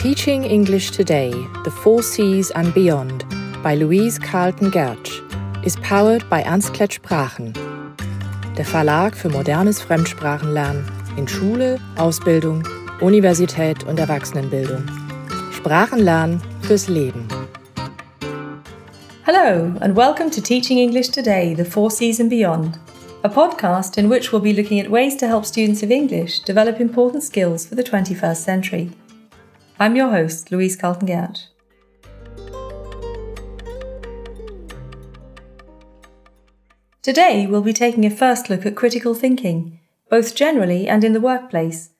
Teaching 0.00 0.44
English 0.44 0.92
Today, 0.92 1.30
The 1.64 1.70
Four 1.70 2.02
Cs 2.02 2.50
and 2.52 2.72
Beyond 2.72 3.26
by 3.62 3.74
Louise 3.74 4.18
Carlton 4.18 4.70
Gertsch 4.70 5.12
is 5.62 5.76
powered 5.82 6.26
by 6.30 6.42
Ernst 6.42 6.72
Klett 6.72 6.94
Sprachen, 6.94 7.52
der 8.56 8.64
Verlag 8.64 9.14
für 9.14 9.28
modernes 9.28 9.82
Fremdsprachenlernen 9.82 10.90
in 11.18 11.28
Schule, 11.28 11.78
Ausbildung, 11.96 12.66
Universität 13.02 13.84
und 13.84 13.98
Erwachsenenbildung. 13.98 14.86
Sprachenlernen 15.52 16.40
fürs 16.62 16.88
Leben. 16.88 17.28
Hello, 19.26 19.74
and 19.82 19.94
welcome 19.94 20.30
to 20.30 20.40
Teaching 20.40 20.78
English 20.78 21.10
Today, 21.10 21.54
The 21.54 21.66
Four 21.66 21.90
Cs 21.90 22.20
and 22.20 22.30
Beyond, 22.30 22.78
a 23.22 23.28
podcast 23.28 23.98
in 23.98 24.08
which 24.08 24.32
we'll 24.32 24.40
be 24.40 24.54
looking 24.54 24.80
at 24.80 24.90
ways 24.90 25.18
to 25.18 25.26
help 25.26 25.44
students 25.44 25.82
of 25.82 25.90
English 25.90 26.40
develop 26.40 26.80
important 26.80 27.22
skills 27.22 27.66
for 27.66 27.74
the 27.74 27.84
21st 27.84 28.38
century. 28.38 28.92
I'm 29.82 29.96
your 29.96 30.10
host, 30.10 30.52
Louise 30.52 30.76
Carlton 30.76 31.08
Gertsch. 31.08 31.46
Today, 37.00 37.46
we'll 37.46 37.62
be 37.62 37.72
taking 37.72 38.04
a 38.04 38.10
first 38.10 38.50
look 38.50 38.66
at 38.66 38.76
critical 38.76 39.14
thinking, 39.14 39.80
both 40.10 40.34
generally 40.34 40.86
and 40.86 41.02
in 41.02 41.14
the 41.14 41.20
workplace. 41.20 41.92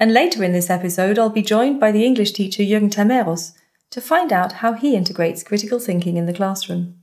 And 0.00 0.14
later 0.14 0.42
in 0.42 0.52
this 0.52 0.70
episode, 0.70 1.18
I'll 1.18 1.28
be 1.28 1.42
joined 1.42 1.78
by 1.78 1.92
the 1.92 2.06
English 2.06 2.32
teacher 2.32 2.62
Jürgen 2.62 2.90
Tameros 2.90 3.52
to 3.90 4.00
find 4.00 4.32
out 4.32 4.64
how 4.64 4.72
he 4.72 4.96
integrates 4.96 5.42
critical 5.42 5.78
thinking 5.78 6.16
in 6.16 6.24
the 6.24 6.32
classroom. 6.32 6.94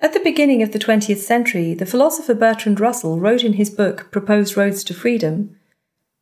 At 0.00 0.14
the 0.14 0.20
beginning 0.20 0.62
of 0.62 0.72
the 0.72 0.78
20th 0.78 1.18
century, 1.18 1.74
the 1.74 1.84
philosopher 1.84 2.32
Bertrand 2.32 2.80
Russell 2.80 3.20
wrote 3.20 3.44
in 3.44 3.52
his 3.54 3.68
book 3.68 4.10
Proposed 4.10 4.56
Roads 4.56 4.82
to 4.84 4.94
Freedom 4.94 5.58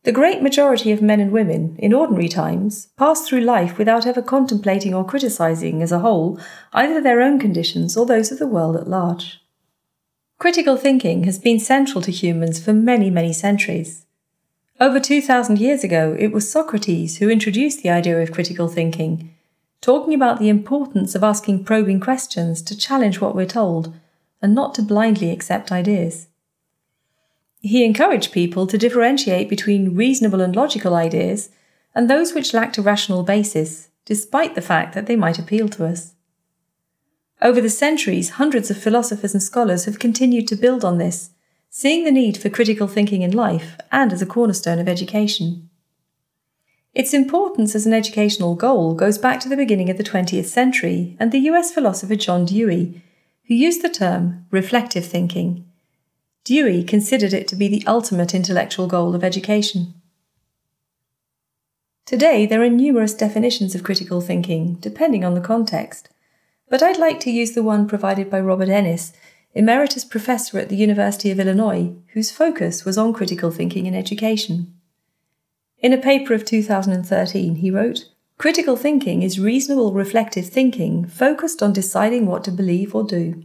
the 0.04 0.12
great 0.12 0.42
majority 0.42 0.90
of 0.90 1.00
men 1.00 1.20
and 1.20 1.30
women, 1.30 1.76
in 1.78 1.92
ordinary 1.92 2.28
times, 2.28 2.88
pass 2.96 3.26
through 3.26 3.40
life 3.40 3.78
without 3.78 4.06
ever 4.06 4.20
contemplating 4.20 4.92
or 4.92 5.04
criticizing 5.04 5.80
as 5.80 5.92
a 5.92 6.00
whole 6.00 6.40
either 6.72 7.00
their 7.00 7.20
own 7.20 7.38
conditions 7.38 7.96
or 7.96 8.04
those 8.04 8.32
of 8.32 8.38
the 8.38 8.46
world 8.46 8.76
at 8.76 8.88
large. 8.88 9.40
Critical 10.38 10.76
thinking 10.76 11.22
has 11.22 11.38
been 11.38 11.60
central 11.60 12.02
to 12.02 12.10
humans 12.10 12.62
for 12.62 12.72
many, 12.72 13.10
many 13.10 13.32
centuries. 13.32 14.04
Over 14.80 14.98
2,000 14.98 15.60
years 15.60 15.84
ago, 15.84 16.16
it 16.18 16.32
was 16.32 16.50
Socrates 16.50 17.18
who 17.18 17.30
introduced 17.30 17.84
the 17.84 17.90
idea 17.90 18.20
of 18.20 18.32
critical 18.32 18.66
thinking, 18.66 19.32
talking 19.80 20.14
about 20.14 20.40
the 20.40 20.48
importance 20.48 21.14
of 21.14 21.22
asking 21.22 21.62
probing 21.62 22.00
questions 22.00 22.60
to 22.62 22.76
challenge 22.76 23.20
what 23.20 23.36
we're 23.36 23.46
told 23.46 23.94
and 24.40 24.52
not 24.52 24.74
to 24.74 24.82
blindly 24.82 25.30
accept 25.30 25.70
ideas. 25.70 26.26
He 27.62 27.84
encouraged 27.84 28.32
people 28.32 28.66
to 28.66 28.76
differentiate 28.76 29.48
between 29.48 29.94
reasonable 29.94 30.40
and 30.40 30.54
logical 30.54 30.94
ideas 30.94 31.50
and 31.94 32.10
those 32.10 32.34
which 32.34 32.52
lacked 32.52 32.76
a 32.76 32.82
rational 32.82 33.22
basis, 33.22 33.88
despite 34.04 34.56
the 34.56 34.60
fact 34.60 34.94
that 34.94 35.06
they 35.06 35.14
might 35.14 35.38
appeal 35.38 35.68
to 35.68 35.86
us. 35.86 36.14
Over 37.40 37.60
the 37.60 37.70
centuries, 37.70 38.30
hundreds 38.30 38.70
of 38.70 38.82
philosophers 38.82 39.32
and 39.32 39.42
scholars 39.42 39.84
have 39.84 40.00
continued 40.00 40.48
to 40.48 40.56
build 40.56 40.84
on 40.84 40.98
this, 40.98 41.30
seeing 41.70 42.04
the 42.04 42.10
need 42.10 42.36
for 42.36 42.50
critical 42.50 42.88
thinking 42.88 43.22
in 43.22 43.30
life 43.30 43.76
and 43.92 44.12
as 44.12 44.20
a 44.20 44.26
cornerstone 44.26 44.80
of 44.80 44.88
education. 44.88 45.70
Its 46.94 47.14
importance 47.14 47.74
as 47.76 47.86
an 47.86 47.94
educational 47.94 48.56
goal 48.56 48.94
goes 48.94 49.18
back 49.18 49.38
to 49.40 49.48
the 49.48 49.56
beginning 49.56 49.88
of 49.88 49.98
the 49.98 50.04
20th 50.04 50.46
century 50.46 51.16
and 51.20 51.30
the 51.30 51.40
US 51.50 51.72
philosopher 51.72 52.16
John 52.16 52.44
Dewey, 52.44 53.02
who 53.46 53.54
used 53.54 53.82
the 53.82 53.88
term 53.88 54.46
reflective 54.50 55.04
thinking 55.04 55.64
Dewey 56.44 56.82
considered 56.82 57.32
it 57.32 57.46
to 57.48 57.56
be 57.56 57.68
the 57.68 57.84
ultimate 57.86 58.34
intellectual 58.34 58.88
goal 58.88 59.14
of 59.14 59.22
education. 59.22 59.94
Today, 62.04 62.46
there 62.46 62.62
are 62.62 62.68
numerous 62.68 63.14
definitions 63.14 63.74
of 63.74 63.84
critical 63.84 64.20
thinking, 64.20 64.74
depending 64.80 65.24
on 65.24 65.34
the 65.34 65.40
context, 65.40 66.08
but 66.68 66.82
I'd 66.82 66.98
like 66.98 67.20
to 67.20 67.30
use 67.30 67.52
the 67.52 67.62
one 67.62 67.86
provided 67.86 68.28
by 68.28 68.40
Robert 68.40 68.68
Ennis, 68.68 69.12
Emeritus 69.54 70.04
Professor 70.04 70.58
at 70.58 70.68
the 70.68 70.76
University 70.76 71.30
of 71.30 71.38
Illinois, 71.38 71.94
whose 72.14 72.30
focus 72.30 72.84
was 72.84 72.98
on 72.98 73.12
critical 73.12 73.50
thinking 73.50 73.86
in 73.86 73.94
education. 73.94 74.74
In 75.78 75.92
a 75.92 75.98
paper 75.98 76.34
of 76.34 76.44
2013, 76.44 77.56
he 77.56 77.70
wrote, 77.70 78.08
Critical 78.38 78.76
thinking 78.76 79.22
is 79.22 79.38
reasonable 79.38 79.92
reflective 79.92 80.48
thinking 80.48 81.04
focused 81.04 81.62
on 81.62 81.72
deciding 81.72 82.26
what 82.26 82.42
to 82.44 82.50
believe 82.50 82.94
or 82.94 83.04
do. 83.04 83.44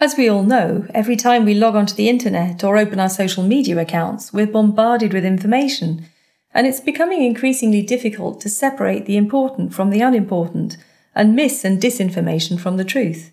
As 0.00 0.16
we 0.16 0.28
all 0.28 0.44
know, 0.44 0.86
every 0.94 1.16
time 1.16 1.44
we 1.44 1.54
log 1.54 1.74
onto 1.74 1.94
the 1.94 2.08
internet 2.08 2.62
or 2.62 2.78
open 2.78 3.00
our 3.00 3.08
social 3.08 3.42
media 3.42 3.76
accounts, 3.78 4.32
we're 4.32 4.46
bombarded 4.46 5.12
with 5.12 5.24
information, 5.24 6.06
and 6.54 6.68
it's 6.68 6.78
becoming 6.78 7.24
increasingly 7.24 7.82
difficult 7.82 8.40
to 8.40 8.48
separate 8.48 9.06
the 9.06 9.16
important 9.16 9.74
from 9.74 9.90
the 9.90 10.00
unimportant 10.00 10.76
and 11.16 11.34
mis 11.34 11.64
and 11.64 11.82
disinformation 11.82 12.60
from 12.60 12.76
the 12.76 12.84
truth. 12.84 13.32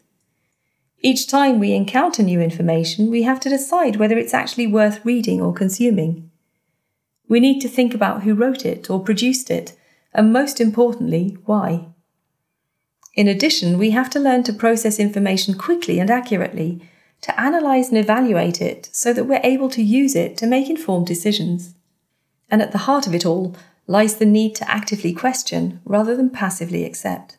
Each 1.01 1.27
time 1.27 1.59
we 1.59 1.73
encounter 1.73 2.23
new 2.23 2.41
information, 2.41 3.11
we 3.11 3.21
have 3.21 3.39
to 3.41 3.49
decide 3.49 3.97
whether 3.97 4.17
it's 4.17 4.33
actually 4.33 4.65
worth 4.65 5.05
reading 5.05 5.39
or 5.39 5.53
consuming. 5.53 6.31
We 7.27 7.39
need 7.39 7.59
to 7.59 7.69
think 7.69 7.93
about 7.93 8.23
who 8.23 8.33
wrote 8.33 8.65
it 8.65 8.89
or 8.89 9.03
produced 9.03 9.51
it, 9.51 9.77
and 10.15 10.33
most 10.33 10.59
importantly, 10.59 11.37
why. 11.45 11.89
In 13.15 13.27
addition, 13.27 13.77
we 13.77 13.91
have 13.91 14.09
to 14.11 14.19
learn 14.19 14.43
to 14.43 14.53
process 14.53 14.99
information 14.99 15.57
quickly 15.57 15.99
and 15.99 16.11
accurately, 16.11 16.81
to 17.21 17.39
analyze 17.39 17.89
and 17.89 17.97
evaluate 17.97 18.61
it 18.61 18.89
so 18.91 19.13
that 19.13 19.23
we're 19.23 19.39
able 19.43 19.69
to 19.69 19.81
use 19.81 20.15
it 20.15 20.37
to 20.37 20.45
make 20.45 20.69
informed 20.69 21.07
decisions. 21.07 21.75
And 22.51 22.61
at 22.61 22.71
the 22.71 22.79
heart 22.79 23.07
of 23.07 23.15
it 23.15 23.25
all 23.25 23.55
lies 23.87 24.17
the 24.17 24.25
need 24.25 24.53
to 24.55 24.69
actively 24.69 25.13
question 25.13 25.81
rather 25.85 26.15
than 26.15 26.29
passively 26.29 26.83
accept. 26.83 27.37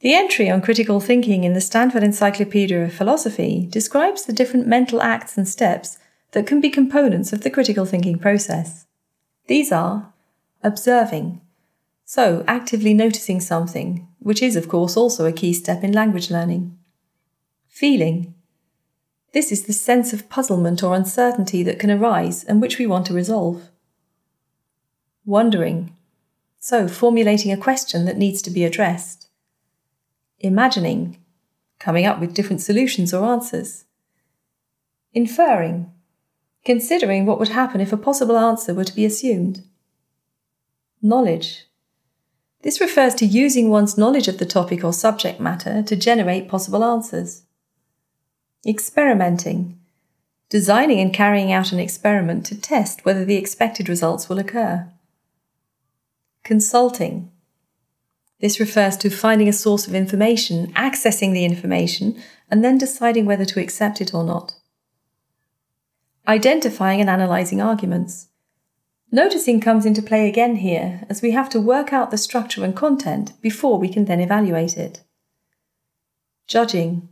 The 0.00 0.14
entry 0.14 0.50
on 0.50 0.62
critical 0.62 1.00
thinking 1.00 1.44
in 1.44 1.54
the 1.54 1.60
Stanford 1.60 2.02
Encyclopedia 2.02 2.84
of 2.84 2.92
Philosophy 2.92 3.68
describes 3.70 4.24
the 4.24 4.32
different 4.32 4.66
mental 4.66 5.00
acts 5.00 5.38
and 5.38 5.48
steps 5.48 5.98
that 6.32 6.46
can 6.46 6.60
be 6.60 6.70
components 6.70 7.32
of 7.32 7.42
the 7.42 7.50
critical 7.50 7.84
thinking 7.84 8.18
process. 8.18 8.86
These 9.46 9.70
are 9.70 10.12
observing, 10.62 11.40
so, 12.04 12.44
actively 12.46 12.94
noticing 12.94 13.40
something, 13.40 14.06
which 14.18 14.42
is, 14.42 14.56
of 14.56 14.68
course, 14.68 14.96
also 14.96 15.24
a 15.24 15.32
key 15.32 15.52
step 15.52 15.82
in 15.82 15.92
language 15.92 16.30
learning. 16.30 16.78
Feeling. 17.68 18.34
This 19.32 19.50
is 19.50 19.62
the 19.64 19.72
sense 19.72 20.12
of 20.12 20.28
puzzlement 20.28 20.82
or 20.82 20.94
uncertainty 20.94 21.62
that 21.62 21.78
can 21.78 21.90
arise 21.90 22.44
and 22.44 22.60
which 22.60 22.78
we 22.78 22.86
want 22.86 23.06
to 23.06 23.14
resolve. 23.14 23.70
Wondering. 25.24 25.96
So, 26.58 26.86
formulating 26.86 27.50
a 27.50 27.56
question 27.56 28.04
that 28.04 28.18
needs 28.18 28.42
to 28.42 28.50
be 28.50 28.64
addressed. 28.64 29.28
Imagining. 30.40 31.18
Coming 31.78 32.04
up 32.04 32.20
with 32.20 32.34
different 32.34 32.60
solutions 32.60 33.14
or 33.14 33.24
answers. 33.24 33.84
Inferring. 35.14 35.90
Considering 36.64 37.24
what 37.24 37.38
would 37.38 37.48
happen 37.48 37.80
if 37.80 37.92
a 37.92 37.96
possible 37.96 38.36
answer 38.36 38.74
were 38.74 38.84
to 38.84 38.94
be 38.94 39.06
assumed. 39.06 39.62
Knowledge 41.00 41.66
this 42.62 42.80
refers 42.80 43.14
to 43.16 43.26
using 43.26 43.68
one's 43.68 43.98
knowledge 43.98 44.28
of 44.28 44.38
the 44.38 44.46
topic 44.46 44.84
or 44.84 44.92
subject 44.92 45.40
matter 45.40 45.82
to 45.82 45.96
generate 45.96 46.48
possible 46.48 46.84
answers. 46.84 47.42
Experimenting. 48.66 49.78
Designing 50.48 51.00
and 51.00 51.12
carrying 51.12 51.50
out 51.50 51.72
an 51.72 51.80
experiment 51.80 52.46
to 52.46 52.60
test 52.60 53.04
whether 53.04 53.24
the 53.24 53.36
expected 53.36 53.88
results 53.88 54.28
will 54.28 54.38
occur. 54.38 54.88
Consulting. 56.44 57.30
This 58.40 58.60
refers 58.60 58.96
to 58.98 59.10
finding 59.10 59.48
a 59.48 59.52
source 59.52 59.86
of 59.86 59.94
information, 59.94 60.72
accessing 60.74 61.32
the 61.32 61.44
information, 61.44 62.20
and 62.50 62.64
then 62.64 62.78
deciding 62.78 63.24
whether 63.24 63.44
to 63.44 63.60
accept 63.60 64.00
it 64.00 64.12
or 64.12 64.24
not. 64.24 64.54
Identifying 66.28 67.00
and 67.00 67.10
analysing 67.10 67.60
arguments. 67.60 68.28
Noticing 69.14 69.60
comes 69.60 69.84
into 69.84 70.00
play 70.00 70.26
again 70.26 70.56
here, 70.56 71.02
as 71.10 71.20
we 71.20 71.32
have 71.32 71.50
to 71.50 71.60
work 71.60 71.92
out 71.92 72.10
the 72.10 72.16
structure 72.16 72.64
and 72.64 72.74
content 72.74 73.34
before 73.42 73.78
we 73.78 73.90
can 73.90 74.06
then 74.06 74.20
evaluate 74.20 74.78
it. 74.78 75.02
Judging. 76.46 77.10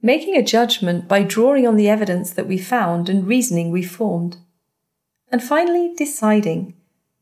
Making 0.00 0.36
a 0.36 0.44
judgment 0.44 1.08
by 1.08 1.24
drawing 1.24 1.66
on 1.66 1.74
the 1.74 1.88
evidence 1.88 2.30
that 2.30 2.46
we 2.46 2.56
found 2.56 3.08
and 3.08 3.26
reasoning 3.26 3.72
we 3.72 3.82
formed. 3.82 4.36
And 5.32 5.42
finally, 5.42 5.92
deciding. 5.96 6.74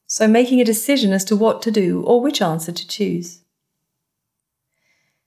So 0.07 0.29
making 0.29 0.61
a 0.61 0.65
decision 0.65 1.13
as 1.15 1.25
to 1.25 1.37
what 1.37 1.63
to 1.63 1.71
do 1.71 2.03
or 2.03 2.21
which 2.21 2.43
answer 2.43 2.73
to 2.73 2.87
choose. 2.87 3.41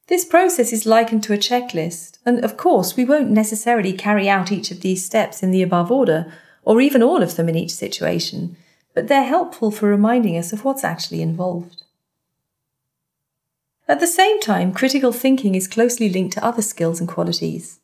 This 0.07 0.25
process 0.25 0.71
is 0.71 0.85
likened 0.85 1.23
to 1.23 1.33
a 1.33 1.37
checklist, 1.37 2.19
and 2.23 2.45
of 2.45 2.57
course, 2.57 2.95
we 2.95 3.05
won't 3.05 3.31
necessarily 3.31 3.93
carry 3.93 4.29
out 4.29 4.51
each 4.51 4.69
of 4.69 4.81
these 4.81 5.03
steps 5.03 5.41
in 5.41 5.49
the 5.49 5.63
above 5.63 5.91
order 5.91 6.31
or 6.65 6.81
even 6.81 7.03
all 7.03 7.21
of 7.21 7.35
them 7.35 7.49
in 7.49 7.55
each 7.55 7.73
situation, 7.73 8.55
but 8.93 9.07
they're 9.07 9.23
helpful 9.23 9.71
for 9.71 9.87
reminding 9.87 10.37
us 10.37 10.53
of 10.53 10.63
what's 10.63 10.83
actually 10.83 11.21
involved. 11.21 11.83
At 13.87 13.99
the 13.99 14.07
same 14.07 14.39
time, 14.39 14.73
critical 14.73 15.11
thinking 15.11 15.55
is 15.55 15.67
closely 15.67 16.09
linked 16.09 16.33
to 16.33 16.45
other 16.45 16.61
skills 16.61 16.99
and 16.99 17.09
qualities. 17.09 17.79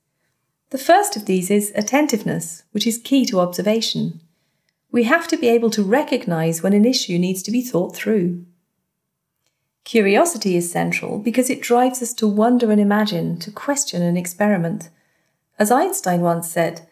The 0.70 0.78
first 0.78 1.16
of 1.18 1.26
these 1.26 1.52
is 1.52 1.74
attentiveness, 1.76 2.64
which 2.72 2.88
is 2.88 2.98
key 2.98 3.26
to 3.26 3.40
observation. 3.40 4.22
We 4.92 5.04
have 5.04 5.28
to 5.28 5.38
be 5.38 5.50
able 5.50 5.70
to 5.72 5.84
recognize 5.84 6.64
when 6.64 6.74
an 6.74 6.86
issue 6.86 7.18
needs 7.18 7.44
to 7.44 7.52
be 7.52 7.62
thought 7.62 7.96
through. 7.96 8.46
Curiosity 9.84 10.56
is 10.56 10.72
central 10.72 11.20
because 11.20 11.50
it 11.50 11.62
drives 11.62 12.02
us 12.02 12.14
to 12.14 12.28
wonder 12.28 12.72
and 12.72 12.80
imagine, 12.80 13.40
to 13.40 13.52
question 13.52 14.02
and 14.02 14.18
experiment. 14.18 14.90
As 15.58 15.72
Einstein 15.72 16.22
once 16.22 16.50
said, 16.50 16.88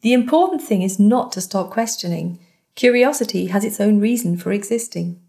the 0.00 0.12
important 0.12 0.62
thing 0.62 0.82
is 0.82 0.98
not 0.98 1.32
to 1.32 1.40
stop 1.40 1.70
questioning. 1.70 2.38
Curiosity 2.74 3.46
has 3.46 3.64
its 3.64 3.80
own 3.80 3.98
reason 4.00 4.36
for 4.36 4.52
existing. 4.52 5.20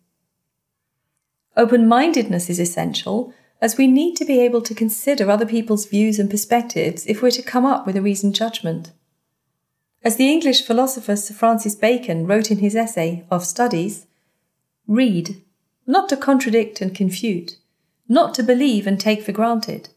Open 1.58 1.88
mindedness 1.88 2.50
is 2.50 2.60
essential 2.60 3.34
as 3.62 3.78
we 3.78 3.88
need 3.88 4.16
to 4.16 4.26
be 4.26 4.40
able 4.40 4.62
to 4.62 4.76
consider 4.76 5.30
other 5.30 5.46
people's 5.46 5.86
views 5.86 6.20
and 6.20 6.30
perspectives 6.30 7.06
if 7.08 7.22
we're 7.22 7.32
to 7.32 7.42
come 7.42 7.66
up 7.66 7.86
with 7.86 7.98
a 7.98 8.02
reasoned 8.02 8.36
judgment. 8.36 8.92
As 10.04 10.16
the 10.16 10.32
English 10.32 10.62
philosopher 10.62 11.16
Sir 11.16 11.34
Francis 11.34 11.76
Bacon 11.76 12.26
wrote 12.26 12.52
in 12.52 12.60
his 12.60 12.76
essay 12.76 13.26
Of 13.30 13.46
Studies, 13.46 14.06
read, 14.88 15.42
not 15.86 16.08
to 16.10 16.16
contradict 16.16 16.80
and 16.80 16.96
confute, 16.96 17.58
not 18.08 18.34
to 18.36 18.44
believe 18.44 18.88
and 18.88 19.00
take 19.00 19.24
for 19.24 19.34
granted, 19.34 19.90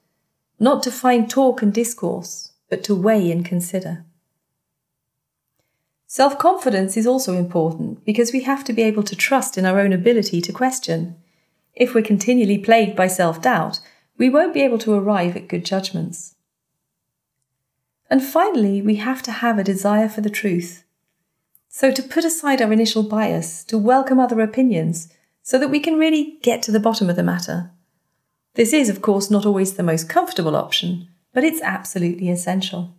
not 0.59 0.83
to 0.83 0.91
find 0.91 1.31
talk 1.31 1.63
and 1.63 1.73
discourse, 1.73 2.53
but 2.69 2.83
to 2.85 2.95
weigh 2.95 3.31
and 3.31 3.45
consider. 3.45 4.05
Self 6.13 6.37
confidence 6.39 6.99
is 6.99 7.07
also 7.07 7.33
important 7.33 8.05
because 8.05 8.35
we 8.35 8.43
have 8.43 8.65
to 8.65 8.75
be 8.75 8.83
able 8.83 9.03
to 9.03 9.17
trust 9.17 9.57
in 9.57 9.65
our 9.65 9.81
own 9.81 9.95
ability 9.95 10.43
to 10.43 10.53
question. 10.53 11.17
If 11.75 11.95
we're 11.95 12.05
continually 12.05 12.59
plagued 12.59 12.95
by 12.95 13.07
self 13.07 13.41
doubt, 13.41 13.81
we 14.19 14.29
won't 14.29 14.53
be 14.53 14.61
able 14.61 14.77
to 14.81 14.93
arrive 14.93 15.37
at 15.37 15.49
good 15.49 15.65
judgments. 15.65 16.35
And 18.11 18.23
finally, 18.23 18.83
we 18.83 18.97
have 18.97 19.23
to 19.23 19.33
have 19.33 19.59
a 19.59 19.65
desire 19.65 20.07
for 20.07 20.21
the 20.21 20.29
truth. 20.29 20.85
So, 21.71 21.91
to 21.91 22.03
put 22.03 22.27
aside 22.27 22.61
our 22.61 22.75
initial 22.75 23.05
bias, 23.05 23.65
to 23.65 23.79
welcome 23.79 24.21
other 24.21 24.43
opinions, 24.43 25.09
so 25.43 25.59
that 25.59 25.71
we 25.71 25.81
can 25.81 25.99
really 25.99 26.37
get 26.43 26.61
to 26.65 26.71
the 26.71 26.87
bottom 26.89 27.09
of 27.09 27.17
the 27.17 27.23
matter. 27.23 27.71
This 28.53 28.75
is, 28.75 28.91
of 28.91 29.01
course, 29.01 29.31
not 29.31 29.47
always 29.47 29.77
the 29.77 29.83
most 29.83 30.11
comfortable 30.11 30.57
option, 30.57 31.09
but 31.33 31.43
it's 31.43 31.63
absolutely 31.63 32.29
essential. 32.29 32.95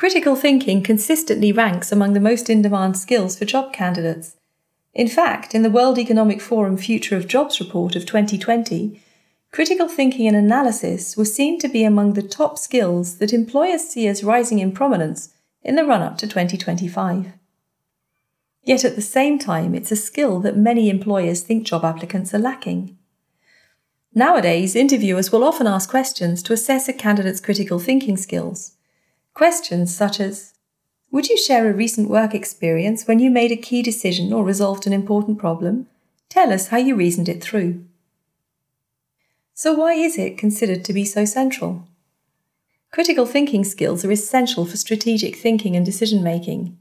Critical 0.00 0.34
thinking 0.34 0.82
consistently 0.82 1.52
ranks 1.52 1.92
among 1.92 2.14
the 2.14 2.20
most 2.20 2.48
in 2.48 2.62
demand 2.62 2.96
skills 2.96 3.38
for 3.38 3.44
job 3.44 3.70
candidates, 3.70 4.34
in 4.94 5.08
fact, 5.08 5.54
in 5.54 5.60
the 5.60 5.68
World 5.68 5.98
Economic 5.98 6.40
Forum 6.40 6.78
Future 6.78 7.18
of 7.18 7.28
Jobs 7.28 7.60
report 7.60 7.94
of 7.94 8.06
2020, 8.06 8.98
critical 9.52 9.88
thinking 9.88 10.26
and 10.26 10.34
analysis 10.34 11.18
were 11.18 11.26
seen 11.26 11.58
to 11.58 11.68
be 11.68 11.84
among 11.84 12.14
the 12.14 12.22
top 12.22 12.56
skills 12.56 13.18
that 13.18 13.34
employers 13.34 13.90
see 13.90 14.06
as 14.06 14.24
rising 14.24 14.58
in 14.58 14.72
prominence 14.72 15.34
in 15.62 15.76
the 15.76 15.84
run 15.84 16.00
up 16.00 16.16
to 16.16 16.26
2025. 16.26 17.34
Yet 18.64 18.86
at 18.86 18.96
the 18.96 19.02
same 19.02 19.38
time, 19.38 19.74
it's 19.74 19.92
a 19.92 19.96
skill 19.96 20.40
that 20.40 20.56
many 20.56 20.88
employers 20.88 21.42
think 21.42 21.66
job 21.66 21.84
applicants 21.84 22.32
are 22.32 22.38
lacking. 22.38 22.96
Nowadays, 24.14 24.74
interviewers 24.74 25.30
will 25.30 25.44
often 25.44 25.66
ask 25.66 25.90
questions 25.90 26.42
to 26.44 26.54
assess 26.54 26.88
a 26.88 26.94
candidate's 26.94 27.38
critical 27.38 27.78
thinking 27.78 28.16
skills. 28.16 28.78
Questions 29.40 29.96
such 29.96 30.20
as 30.20 30.52
would 31.10 31.30
you 31.30 31.38
share 31.38 31.66
a 31.66 31.72
recent 31.72 32.10
work 32.10 32.34
experience 32.34 33.08
when 33.08 33.20
you 33.20 33.30
made 33.30 33.50
a 33.50 33.56
key 33.56 33.80
decision 33.80 34.34
or 34.34 34.44
resolved 34.44 34.86
an 34.86 34.92
important 34.92 35.38
problem? 35.38 35.86
Tell 36.28 36.52
us 36.52 36.66
how 36.66 36.76
you 36.76 36.94
reasoned 36.94 37.26
it 37.26 37.42
through. 37.42 37.82
So, 39.54 39.72
why 39.72 39.94
is 39.94 40.18
it 40.18 40.36
considered 40.36 40.84
to 40.84 40.92
be 40.92 41.06
so 41.06 41.24
central? 41.24 41.88
Critical 42.92 43.24
thinking 43.24 43.64
skills 43.64 44.04
are 44.04 44.12
essential 44.12 44.66
for 44.66 44.76
strategic 44.76 45.36
thinking 45.36 45.74
and 45.74 45.86
decision 45.86 46.22
making. 46.22 46.76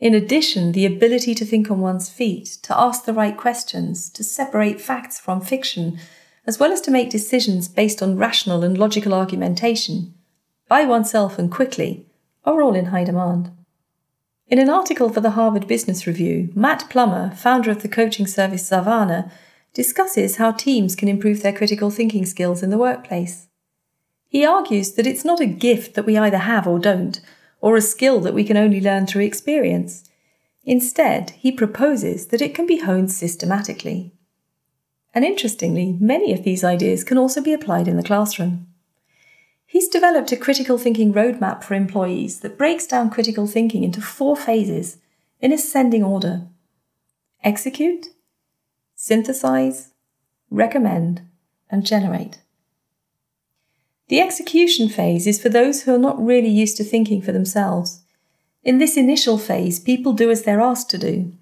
In 0.00 0.12
addition, 0.12 0.72
the 0.72 0.86
ability 0.86 1.36
to 1.36 1.44
think 1.44 1.70
on 1.70 1.80
one's 1.80 2.08
feet, 2.08 2.46
to 2.64 2.76
ask 2.76 3.04
the 3.04 3.14
right 3.14 3.36
questions, 3.36 4.10
to 4.10 4.24
separate 4.24 4.80
facts 4.80 5.20
from 5.20 5.40
fiction, 5.40 6.00
as 6.48 6.58
well 6.58 6.72
as 6.72 6.80
to 6.80 6.90
make 6.90 7.10
decisions 7.10 7.68
based 7.68 8.02
on 8.02 8.18
rational 8.18 8.64
and 8.64 8.76
logical 8.76 9.14
argumentation, 9.14 10.15
by 10.68 10.84
oneself 10.84 11.38
and 11.38 11.50
quickly, 11.50 12.06
are 12.44 12.60
all 12.60 12.74
in 12.74 12.86
high 12.86 13.04
demand. 13.04 13.50
In 14.48 14.58
an 14.58 14.70
article 14.70 15.08
for 15.08 15.20
the 15.20 15.30
Harvard 15.30 15.66
Business 15.66 16.06
Review, 16.06 16.50
Matt 16.54 16.88
Plummer, 16.88 17.32
founder 17.34 17.70
of 17.70 17.82
the 17.82 17.88
coaching 17.88 18.26
service 18.26 18.68
Zarvana, 18.70 19.30
discusses 19.74 20.36
how 20.36 20.52
teams 20.52 20.94
can 20.94 21.08
improve 21.08 21.42
their 21.42 21.52
critical 21.52 21.90
thinking 21.90 22.24
skills 22.24 22.62
in 22.62 22.70
the 22.70 22.78
workplace. 22.78 23.48
He 24.28 24.44
argues 24.44 24.92
that 24.92 25.06
it's 25.06 25.24
not 25.24 25.40
a 25.40 25.46
gift 25.46 25.94
that 25.94 26.06
we 26.06 26.16
either 26.16 26.38
have 26.38 26.66
or 26.66 26.78
don't, 26.78 27.20
or 27.60 27.76
a 27.76 27.80
skill 27.80 28.20
that 28.20 28.34
we 28.34 28.44
can 28.44 28.56
only 28.56 28.80
learn 28.80 29.06
through 29.06 29.24
experience. 29.24 30.04
Instead, 30.64 31.30
he 31.30 31.52
proposes 31.52 32.26
that 32.28 32.42
it 32.42 32.54
can 32.54 32.66
be 32.66 32.78
honed 32.78 33.10
systematically. 33.10 34.12
And 35.14 35.24
interestingly, 35.24 35.96
many 36.00 36.32
of 36.32 36.42
these 36.42 36.62
ideas 36.62 37.04
can 37.04 37.18
also 37.18 37.40
be 37.40 37.52
applied 37.52 37.88
in 37.88 37.96
the 37.96 38.02
classroom. 38.02 38.66
He's 39.66 39.88
developed 39.88 40.30
a 40.32 40.36
critical 40.36 40.78
thinking 40.78 41.12
roadmap 41.12 41.64
for 41.64 41.74
employees 41.74 42.40
that 42.40 42.56
breaks 42.56 42.86
down 42.86 43.10
critical 43.10 43.46
thinking 43.46 43.82
into 43.82 44.00
four 44.00 44.36
phases 44.36 44.98
in 45.40 45.52
ascending 45.52 46.02
order 46.02 46.46
execute, 47.44 48.06
synthesize, 48.96 49.92
recommend, 50.50 51.20
and 51.70 51.86
generate. 51.86 52.40
The 54.08 54.20
execution 54.20 54.88
phase 54.88 55.26
is 55.26 55.40
for 55.40 55.48
those 55.48 55.82
who 55.82 55.94
are 55.94 55.98
not 55.98 56.24
really 56.24 56.48
used 56.48 56.76
to 56.78 56.84
thinking 56.84 57.22
for 57.22 57.30
themselves. 57.30 58.02
In 58.64 58.78
this 58.78 58.96
initial 58.96 59.38
phase, 59.38 59.78
people 59.78 60.12
do 60.12 60.30
as 60.30 60.42
they're 60.42 60.60
asked 60.60 60.90
to 60.90 60.98
do. 60.98 61.32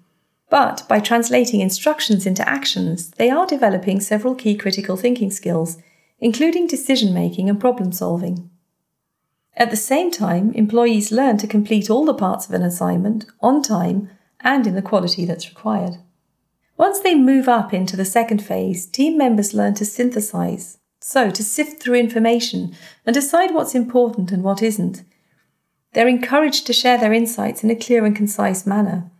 But 0.49 0.83
by 0.87 0.99
translating 0.99 1.59
instructions 1.59 2.27
into 2.27 2.47
actions, 2.47 3.09
they 3.11 3.31
are 3.31 3.47
developing 3.47 3.99
several 3.99 4.35
key 4.35 4.55
critical 4.55 4.95
thinking 4.95 5.31
skills 5.31 5.77
including 6.25 6.65
decision 6.65 7.13
making 7.13 7.47
and 7.47 7.59
problem 7.59 7.91
solving. 7.91 8.49
At 9.55 9.69
the 9.69 9.77
same 9.77 10.09
time, 10.09 10.51
employees 10.53 11.11
learn 11.11 11.37
to 11.37 11.45
complete 11.45 11.87
all 11.87 12.03
the 12.03 12.15
parts 12.15 12.47
of 12.47 12.53
an 12.55 12.63
assignment 12.63 13.27
on 13.41 13.61
time 13.61 14.09
and 14.39 14.65
in 14.65 14.73
the 14.73 14.81
quality 14.81 15.23
that's 15.23 15.49
required. 15.49 15.97
Once 16.77 16.99
they 16.99 17.13
move 17.13 17.47
up 17.47 17.75
into 17.75 17.95
the 17.95 18.03
second 18.03 18.43
phase, 18.43 18.87
team 18.87 19.19
members 19.19 19.53
learn 19.53 19.75
to 19.75 19.85
synthesize, 19.85 20.79
so 20.99 21.29
to 21.29 21.43
sift 21.43 21.79
through 21.79 21.93
information 21.93 22.75
and 23.05 23.13
decide 23.13 23.53
what's 23.53 23.75
important 23.75 24.31
and 24.31 24.41
what 24.41 24.63
isn't. 24.63 25.03
They're 25.93 26.07
encouraged 26.07 26.65
to 26.65 26.73
share 26.73 26.97
their 26.97 27.13
insights 27.13 27.63
in 27.63 27.69
a 27.69 27.75
clear 27.75 28.03
and 28.03 28.15
concise 28.15 28.65
manner. 28.65 29.11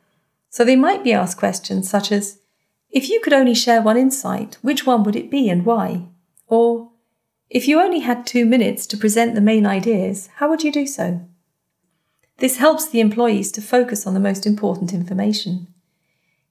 So 0.50 0.66
they 0.66 0.76
might 0.76 1.04
be 1.04 1.14
asked 1.14 1.38
questions 1.38 1.88
such 1.88 2.12
as 2.12 2.40
If 2.90 3.10
you 3.12 3.22
could 3.22 3.34
only 3.34 3.54
share 3.54 3.84
one 3.84 3.96
insight, 3.96 4.58
which 4.64 4.88
one 4.88 5.04
would 5.04 5.16
it 5.16 5.30
be 5.30 5.52
and 5.52 5.64
why? 5.68 6.08
Or, 6.48 6.90
if 7.50 7.68
you 7.68 7.80
only 7.80 8.00
had 8.00 8.26
two 8.26 8.46
minutes 8.46 8.86
to 8.88 8.98
present 8.98 9.36
the 9.36 9.42
main 9.42 9.66
ideas, 9.66 10.30
how 10.36 10.50
would 10.50 10.64
you 10.64 10.72
do 10.72 10.88
so? 10.88 11.22
This 12.38 12.58
helps 12.58 12.90
the 12.90 13.00
employees 13.00 13.52
to 13.54 13.62
focus 13.62 14.06
on 14.06 14.14
the 14.14 14.20
most 14.20 14.46
important 14.46 14.94
information. 14.94 15.68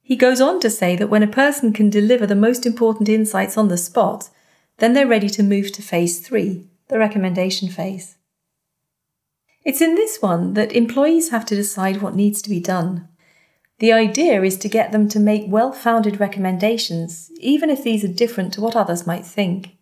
He 0.03 0.17
goes 0.17 0.41
on 0.41 0.61
to 0.61 0.71
say 0.71 0.97
that 0.97 1.09
when 1.09 1.23
a 1.23 1.27
person 1.27 1.73
can 1.73 1.91
deliver 1.91 2.27
the 2.27 2.35
most 2.35 2.65
important 2.65 3.09
insights 3.09 3.57
on 3.57 3.69
the 3.69 3.77
spot, 3.77 4.31
then 4.79 4.93
they're 4.93 5.07
ready 5.07 5.29
to 5.31 5.43
move 5.43 5.73
to 5.73 5.83
phase 5.83 6.21
three, 6.21 6.67
the 6.89 6.99
recommendation 6.99 7.69
phase. 7.69 8.17
It's 9.65 9.81
in 9.81 9.95
this 9.95 10.21
one 10.21 10.55
that 10.55 10.73
employees 10.73 11.31
have 11.31 11.47
to 11.47 11.55
decide 11.55 12.03
what 12.03 12.15
needs 12.15 12.43
to 12.43 12.51
be 12.51 12.61
done. 12.61 13.09
The 13.79 13.93
idea 13.93 14.43
is 14.43 14.59
to 14.59 14.69
get 14.69 14.93
them 14.93 15.09
to 15.09 15.19
make 15.19 15.45
well 15.47 15.73
founded 15.73 16.21
recommendations, 16.21 17.31
even 17.41 17.71
if 17.71 17.83
these 17.83 18.05
are 18.05 18.09
different 18.09 18.53
to 18.55 18.61
what 18.61 18.77
others 18.77 19.07
might 19.07 19.27
think. 19.27 19.74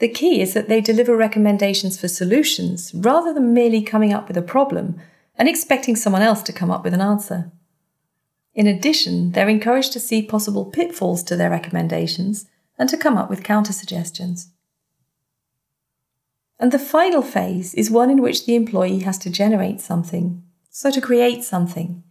The 0.00 0.08
key 0.08 0.40
is 0.40 0.54
that 0.54 0.68
they 0.68 0.80
deliver 0.80 1.16
recommendations 1.16 1.98
for 1.98 2.08
solutions 2.08 2.92
rather 2.94 3.32
than 3.32 3.54
merely 3.54 3.82
coming 3.82 4.12
up 4.12 4.26
with 4.26 4.36
a 4.36 4.42
problem 4.42 5.00
and 5.36 5.48
expecting 5.48 5.96
someone 5.96 6.22
else 6.22 6.42
to 6.42 6.52
come 6.52 6.70
up 6.70 6.84
with 6.84 6.94
an 6.94 7.00
answer. 7.00 7.52
In 8.54 8.66
addition, 8.66 9.32
they're 9.32 9.48
encouraged 9.48 9.92
to 9.92 10.00
see 10.00 10.22
possible 10.22 10.64
pitfalls 10.64 11.22
to 11.24 11.36
their 11.36 11.50
recommendations 11.50 12.46
and 12.78 12.88
to 12.88 12.96
come 12.96 13.16
up 13.16 13.30
with 13.30 13.44
counter 13.44 13.72
suggestions. 13.72 14.50
And 16.58 16.70
the 16.72 16.78
final 16.78 17.22
phase 17.22 17.74
is 17.74 17.90
one 17.90 18.10
in 18.10 18.22
which 18.22 18.46
the 18.46 18.54
employee 18.54 19.00
has 19.00 19.18
to 19.18 19.30
generate 19.30 19.80
something, 19.80 20.42
so 20.70 20.90
to 20.90 21.00
create 21.00 21.42
something. 21.42 22.02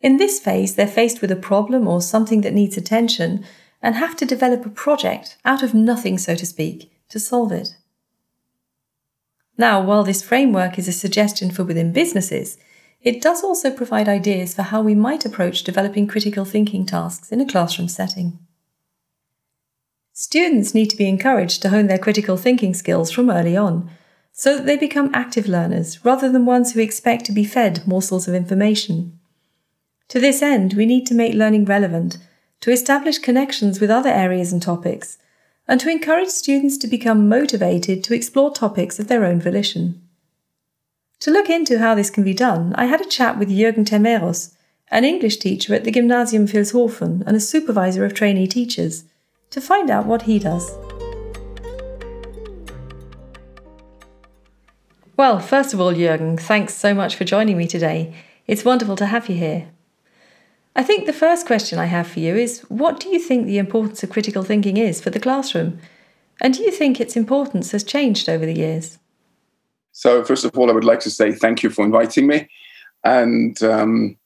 In 0.00 0.16
this 0.16 0.40
phase, 0.40 0.74
they're 0.74 0.86
faced 0.86 1.20
with 1.20 1.30
a 1.30 1.36
problem 1.36 1.86
or 1.88 2.00
something 2.00 2.42
that 2.42 2.54
needs 2.54 2.76
attention 2.76 3.44
and 3.80 3.94
have 3.94 4.16
to 4.16 4.26
develop 4.26 4.66
a 4.66 4.70
project 4.70 5.36
out 5.44 5.62
of 5.62 5.74
nothing, 5.74 6.18
so 6.18 6.34
to 6.34 6.46
speak, 6.46 6.92
to 7.08 7.18
solve 7.18 7.52
it. 7.52 7.76
Now, 9.56 9.82
while 9.82 10.04
this 10.04 10.22
framework 10.22 10.78
is 10.78 10.88
a 10.88 10.92
suggestion 10.92 11.50
for 11.50 11.64
within 11.64 11.92
businesses, 11.92 12.58
it 13.00 13.20
does 13.20 13.42
also 13.42 13.70
provide 13.70 14.08
ideas 14.08 14.54
for 14.54 14.62
how 14.62 14.82
we 14.82 14.94
might 14.94 15.24
approach 15.24 15.64
developing 15.64 16.06
critical 16.06 16.44
thinking 16.44 16.86
tasks 16.86 17.32
in 17.32 17.40
a 17.40 17.46
classroom 17.46 17.88
setting. 17.88 18.38
Students 20.12 20.74
need 20.74 20.90
to 20.90 20.96
be 20.96 21.08
encouraged 21.08 21.62
to 21.62 21.68
hone 21.68 21.86
their 21.86 21.98
critical 21.98 22.36
thinking 22.36 22.74
skills 22.74 23.10
from 23.10 23.30
early 23.30 23.56
on, 23.56 23.90
so 24.32 24.56
that 24.56 24.66
they 24.66 24.76
become 24.76 25.10
active 25.14 25.48
learners 25.48 26.04
rather 26.04 26.30
than 26.30 26.44
ones 26.46 26.72
who 26.72 26.80
expect 26.80 27.24
to 27.24 27.32
be 27.32 27.44
fed 27.44 27.86
morsels 27.86 28.28
of 28.28 28.34
information. 28.34 29.18
To 30.08 30.18
this 30.18 30.42
end, 30.42 30.74
we 30.74 30.86
need 30.86 31.06
to 31.06 31.14
make 31.14 31.34
learning 31.34 31.64
relevant, 31.64 32.18
to 32.60 32.72
establish 32.72 33.18
connections 33.18 33.80
with 33.80 33.90
other 33.90 34.10
areas 34.10 34.52
and 34.52 34.60
topics, 34.60 35.18
and 35.68 35.78
to 35.80 35.90
encourage 35.90 36.28
students 36.28 36.78
to 36.78 36.88
become 36.88 37.28
motivated 37.28 38.02
to 38.02 38.14
explore 38.14 38.50
topics 38.50 38.98
of 38.98 39.06
their 39.08 39.24
own 39.24 39.38
volition. 39.38 40.00
To 41.20 41.30
look 41.30 41.50
into 41.50 41.78
how 41.78 41.94
this 41.94 42.10
can 42.10 42.24
be 42.24 42.32
done, 42.32 42.74
I 42.76 42.86
had 42.86 43.02
a 43.02 43.08
chat 43.08 43.38
with 43.38 43.50
Jürgen 43.50 43.84
Temeros, 43.84 44.54
an 44.90 45.04
English 45.04 45.36
teacher 45.36 45.74
at 45.74 45.84
the 45.84 45.90
Gymnasium 45.90 46.46
Vilshofen 46.46 47.22
and 47.26 47.36
a 47.36 47.40
supervisor 47.40 48.04
of 48.04 48.14
trainee 48.14 48.46
teachers, 48.46 49.04
to 49.50 49.60
find 49.60 49.90
out 49.90 50.06
what 50.06 50.22
he 50.22 50.38
does. 50.38 50.72
Well, 55.16 55.40
first 55.40 55.74
of 55.74 55.80
all, 55.80 55.92
Jürgen, 55.92 56.38
thanks 56.40 56.74
so 56.74 56.94
much 56.94 57.16
for 57.16 57.24
joining 57.24 57.58
me 57.58 57.66
today. 57.66 58.14
It's 58.46 58.64
wonderful 58.64 58.96
to 58.96 59.06
have 59.06 59.28
you 59.28 59.34
here. 59.34 59.68
I 60.78 60.84
think 60.84 61.06
the 61.06 61.12
first 61.12 61.44
question 61.44 61.80
I 61.80 61.86
have 61.86 62.06
for 62.06 62.20
you 62.20 62.36
is 62.36 62.60
what 62.68 63.00
do 63.00 63.08
you 63.08 63.18
think 63.18 63.46
the 63.46 63.58
importance 63.58 64.04
of 64.04 64.10
critical 64.10 64.44
thinking 64.44 64.76
is 64.76 65.00
for 65.00 65.10
the 65.10 65.18
classroom? 65.18 65.80
And 66.40 66.54
do 66.54 66.62
you 66.62 66.70
think 66.70 67.00
its 67.00 67.16
importance 67.16 67.72
has 67.72 67.82
changed 67.82 68.28
over 68.28 68.46
the 68.46 68.54
years? 68.54 69.00
So, 69.90 70.22
first 70.22 70.44
of 70.44 70.56
all, 70.56 70.70
I 70.70 70.72
would 70.72 70.84
like 70.84 71.00
to 71.00 71.10
say 71.10 71.32
thank 71.32 71.64
you 71.64 71.70
for 71.70 71.84
inviting 71.84 72.28
me. 72.28 72.48
And 73.02 73.60
um, 73.60 74.16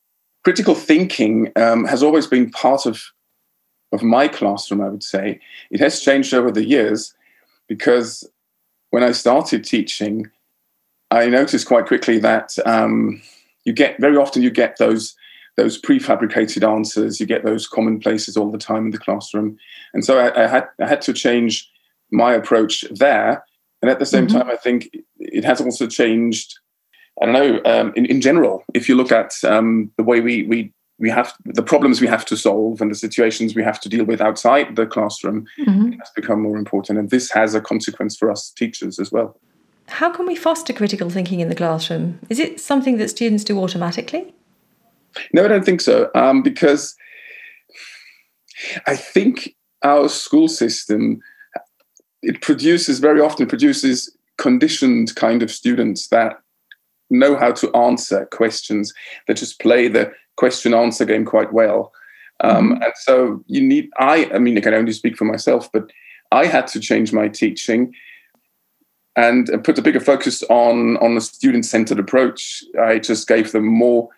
critical 0.44 0.74
thinking 0.74 1.50
um, 1.56 1.86
has 1.86 2.02
always 2.02 2.26
been 2.26 2.50
part 2.50 2.84
of, 2.84 3.02
of 3.90 4.02
my 4.02 4.28
classroom, 4.28 4.82
I 4.82 4.90
would 4.90 5.02
say. 5.02 5.40
It 5.70 5.80
has 5.80 6.02
changed 6.02 6.34
over 6.34 6.50
the 6.50 6.66
years 6.66 7.14
because 7.66 8.28
when 8.90 9.02
I 9.02 9.12
started 9.12 9.64
teaching, 9.64 10.30
I 11.10 11.28
noticed 11.28 11.66
quite 11.66 11.86
quickly 11.86 12.18
that 12.18 12.58
um, 12.66 13.22
you 13.64 13.72
get 13.72 13.98
very 13.98 14.18
often 14.18 14.42
you 14.42 14.50
get 14.50 14.76
those 14.76 15.16
those 15.56 15.80
prefabricated 15.80 16.66
answers, 16.66 17.20
you 17.20 17.26
get 17.26 17.44
those 17.44 17.68
commonplaces 17.68 18.36
all 18.36 18.50
the 18.50 18.58
time 18.58 18.86
in 18.86 18.90
the 18.90 18.98
classroom, 18.98 19.58
and 19.94 20.04
so 20.04 20.18
I, 20.18 20.44
I 20.44 20.46
had 20.46 20.68
I 20.80 20.86
had 20.86 21.02
to 21.02 21.12
change 21.12 21.70
my 22.10 22.34
approach 22.34 22.84
there. 22.90 23.44
And 23.80 23.90
at 23.90 23.98
the 23.98 24.06
same 24.06 24.28
mm-hmm. 24.28 24.38
time, 24.38 24.50
I 24.50 24.56
think 24.56 24.90
it 25.18 25.44
has 25.44 25.60
also 25.60 25.88
changed. 25.88 26.54
I 27.20 27.26
don't 27.26 27.34
know. 27.34 27.60
Um, 27.64 27.92
in, 27.96 28.06
in 28.06 28.20
general, 28.20 28.64
if 28.74 28.88
you 28.88 28.94
look 28.94 29.10
at 29.10 29.34
um, 29.44 29.90
the 29.96 30.04
way 30.04 30.20
we 30.20 30.44
we 30.44 30.72
we 30.98 31.10
have 31.10 31.34
the 31.44 31.62
problems 31.62 32.00
we 32.00 32.06
have 32.06 32.24
to 32.26 32.36
solve 32.36 32.80
and 32.80 32.90
the 32.90 32.94
situations 32.94 33.54
we 33.54 33.64
have 33.64 33.80
to 33.80 33.88
deal 33.88 34.04
with 34.04 34.20
outside 34.20 34.76
the 34.76 34.86
classroom 34.86 35.46
mm-hmm. 35.58 35.92
has 35.98 36.10
become 36.14 36.40
more 36.40 36.56
important, 36.56 36.98
and 36.98 37.10
this 37.10 37.30
has 37.32 37.54
a 37.54 37.60
consequence 37.60 38.16
for 38.16 38.30
us 38.30 38.50
teachers 38.50 38.98
as 38.98 39.10
well. 39.10 39.36
How 39.88 40.10
can 40.10 40.26
we 40.26 40.36
foster 40.36 40.72
critical 40.72 41.10
thinking 41.10 41.40
in 41.40 41.48
the 41.48 41.54
classroom? 41.54 42.20
Is 42.28 42.38
it 42.38 42.60
something 42.60 42.98
that 42.98 43.10
students 43.10 43.44
do 43.44 43.58
automatically? 43.58 44.32
No, 45.32 45.44
I 45.44 45.48
don't 45.48 45.64
think 45.64 45.80
so. 45.80 46.10
Um, 46.14 46.42
because 46.42 46.94
I 48.86 48.96
think 48.96 49.54
our 49.82 50.08
school 50.08 50.48
system 50.48 51.20
it 52.22 52.40
produces 52.40 53.00
very 53.00 53.20
often 53.20 53.46
produces 53.46 54.16
conditioned 54.38 55.14
kind 55.16 55.42
of 55.42 55.50
students 55.50 56.08
that 56.08 56.40
know 57.10 57.36
how 57.36 57.52
to 57.52 57.74
answer 57.76 58.26
questions 58.26 58.94
that 59.26 59.36
just 59.36 59.60
play 59.60 59.88
the 59.88 60.12
question 60.36 60.72
answer 60.72 61.04
game 61.04 61.24
quite 61.24 61.52
well. 61.52 61.92
Um, 62.40 62.70
mm-hmm. 62.70 62.82
And 62.82 62.92
so 62.96 63.44
you 63.46 63.60
need, 63.60 63.90
I, 63.98 64.30
I 64.32 64.38
mean, 64.38 64.56
I 64.56 64.60
can 64.60 64.74
only 64.74 64.92
speak 64.92 65.16
for 65.16 65.24
myself, 65.24 65.70
but 65.72 65.90
I 66.30 66.46
had 66.46 66.66
to 66.68 66.80
change 66.80 67.12
my 67.12 67.28
teaching 67.28 67.92
and 69.14 69.50
put 69.62 69.78
a 69.78 69.82
bigger 69.82 70.00
focus 70.00 70.42
on 70.44 70.96
on 70.98 71.16
a 71.16 71.20
student 71.20 71.66
centered 71.66 71.98
approach. 71.98 72.64
I 72.80 72.98
just 72.98 73.28
gave 73.28 73.52
them 73.52 73.66
more 73.66 74.08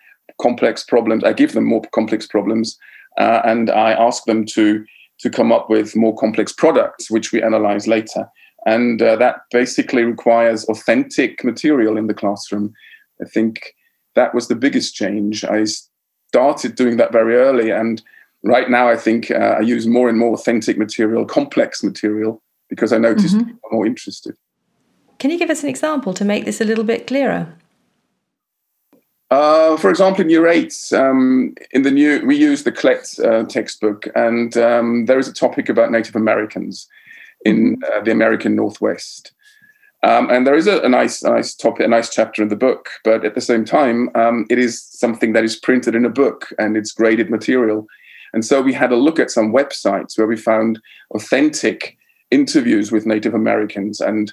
complex 0.40 0.84
problems. 0.84 1.24
I 1.24 1.32
give 1.32 1.52
them 1.52 1.64
more 1.64 1.82
complex 1.92 2.26
problems, 2.26 2.78
uh, 3.18 3.40
and 3.44 3.70
I 3.70 3.92
ask 3.92 4.24
them 4.24 4.44
to 4.46 4.84
to 5.20 5.30
come 5.30 5.52
up 5.52 5.70
with 5.70 5.94
more 5.94 6.16
complex 6.16 6.52
products, 6.52 7.10
which 7.10 7.32
we 7.32 7.42
analyze 7.42 7.86
later. 7.86 8.28
And 8.66 9.00
uh, 9.00 9.16
that 9.16 9.42
basically 9.52 10.02
requires 10.02 10.64
authentic 10.64 11.44
material 11.44 11.96
in 11.96 12.08
the 12.08 12.14
classroom. 12.14 12.72
I 13.22 13.26
think 13.26 13.74
that 14.14 14.34
was 14.34 14.48
the 14.48 14.56
biggest 14.56 14.94
change. 14.94 15.44
I 15.44 15.64
started 16.28 16.74
doing 16.74 16.96
that 16.96 17.12
very 17.12 17.36
early, 17.36 17.70
and 17.70 18.02
right 18.42 18.68
now 18.68 18.88
I 18.88 18.96
think 18.96 19.30
uh, 19.30 19.56
I 19.58 19.60
use 19.60 19.86
more 19.86 20.08
and 20.08 20.18
more 20.18 20.34
authentic 20.34 20.78
material, 20.78 21.24
complex 21.24 21.82
material, 21.82 22.42
because 22.68 22.92
I 22.92 22.98
noticed 22.98 23.36
mm-hmm. 23.36 23.46
people 23.46 23.60
are 23.70 23.74
more 23.74 23.86
interested. 23.86 24.36
Can 25.18 25.30
you 25.30 25.38
give 25.38 25.50
us 25.50 25.62
an 25.62 25.68
example 25.68 26.12
to 26.14 26.24
make 26.24 26.44
this 26.44 26.60
a 26.60 26.64
little 26.64 26.84
bit 26.84 27.06
clearer? 27.06 27.54
Uh, 29.34 29.76
for 29.76 29.90
example, 29.90 30.20
in 30.22 30.30
year 30.30 30.46
eight, 30.46 30.72
um, 30.92 31.56
in 31.72 31.82
the 31.82 31.90
new, 31.90 32.24
we 32.24 32.36
use 32.36 32.62
the 32.62 32.70
Klett 32.70 33.18
uh, 33.18 33.44
textbook, 33.46 34.06
and 34.14 34.56
um, 34.56 35.06
there 35.06 35.18
is 35.18 35.26
a 35.26 35.32
topic 35.32 35.68
about 35.68 35.90
Native 35.90 36.14
Americans 36.14 36.86
in 37.44 37.82
uh, 37.92 38.00
the 38.02 38.12
American 38.12 38.54
Northwest. 38.54 39.32
Um, 40.04 40.30
and 40.30 40.46
there 40.46 40.54
is 40.54 40.68
a, 40.68 40.78
a, 40.82 40.88
nice, 40.88 41.24
nice 41.24 41.52
topic, 41.52 41.84
a 41.84 41.88
nice 41.88 42.14
chapter 42.14 42.42
in 42.42 42.48
the 42.48 42.54
book, 42.54 42.90
but 43.02 43.24
at 43.24 43.34
the 43.34 43.40
same 43.40 43.64
time, 43.64 44.08
um, 44.14 44.46
it 44.50 44.58
is 44.60 44.80
something 44.80 45.32
that 45.32 45.42
is 45.42 45.56
printed 45.56 45.96
in 45.96 46.04
a 46.04 46.10
book 46.10 46.52
and 46.60 46.76
it's 46.76 46.92
graded 46.92 47.28
material. 47.28 47.88
And 48.34 48.44
so 48.44 48.62
we 48.62 48.72
had 48.72 48.92
a 48.92 48.96
look 48.96 49.18
at 49.18 49.32
some 49.32 49.52
websites 49.52 50.16
where 50.16 50.28
we 50.28 50.36
found 50.36 50.80
authentic 51.12 51.96
interviews 52.30 52.92
with 52.92 53.04
Native 53.04 53.34
Americans 53.34 54.00
and 54.00 54.32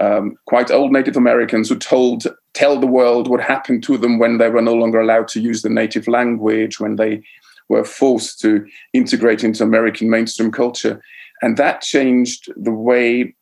um, 0.00 0.36
quite 0.46 0.70
old 0.70 0.92
Native 0.92 1.16
Americans 1.16 1.68
who 1.68 1.76
told 1.76 2.26
tell 2.54 2.80
the 2.80 2.86
world 2.86 3.28
what 3.28 3.40
happened 3.40 3.82
to 3.84 3.96
them 3.96 4.18
when 4.18 4.38
they 4.38 4.48
were 4.48 4.62
no 4.62 4.74
longer 4.74 5.00
allowed 5.00 5.28
to 5.28 5.40
use 5.40 5.62
the 5.62 5.68
native 5.68 6.08
language, 6.08 6.80
when 6.80 6.96
they 6.96 7.22
were 7.68 7.84
forced 7.84 8.40
to 8.40 8.66
integrate 8.92 9.44
into 9.44 9.62
American 9.62 10.10
mainstream 10.10 10.50
culture, 10.50 11.00
and 11.42 11.56
that 11.56 11.82
changed 11.82 12.52
the 12.56 12.72
way 12.72 13.34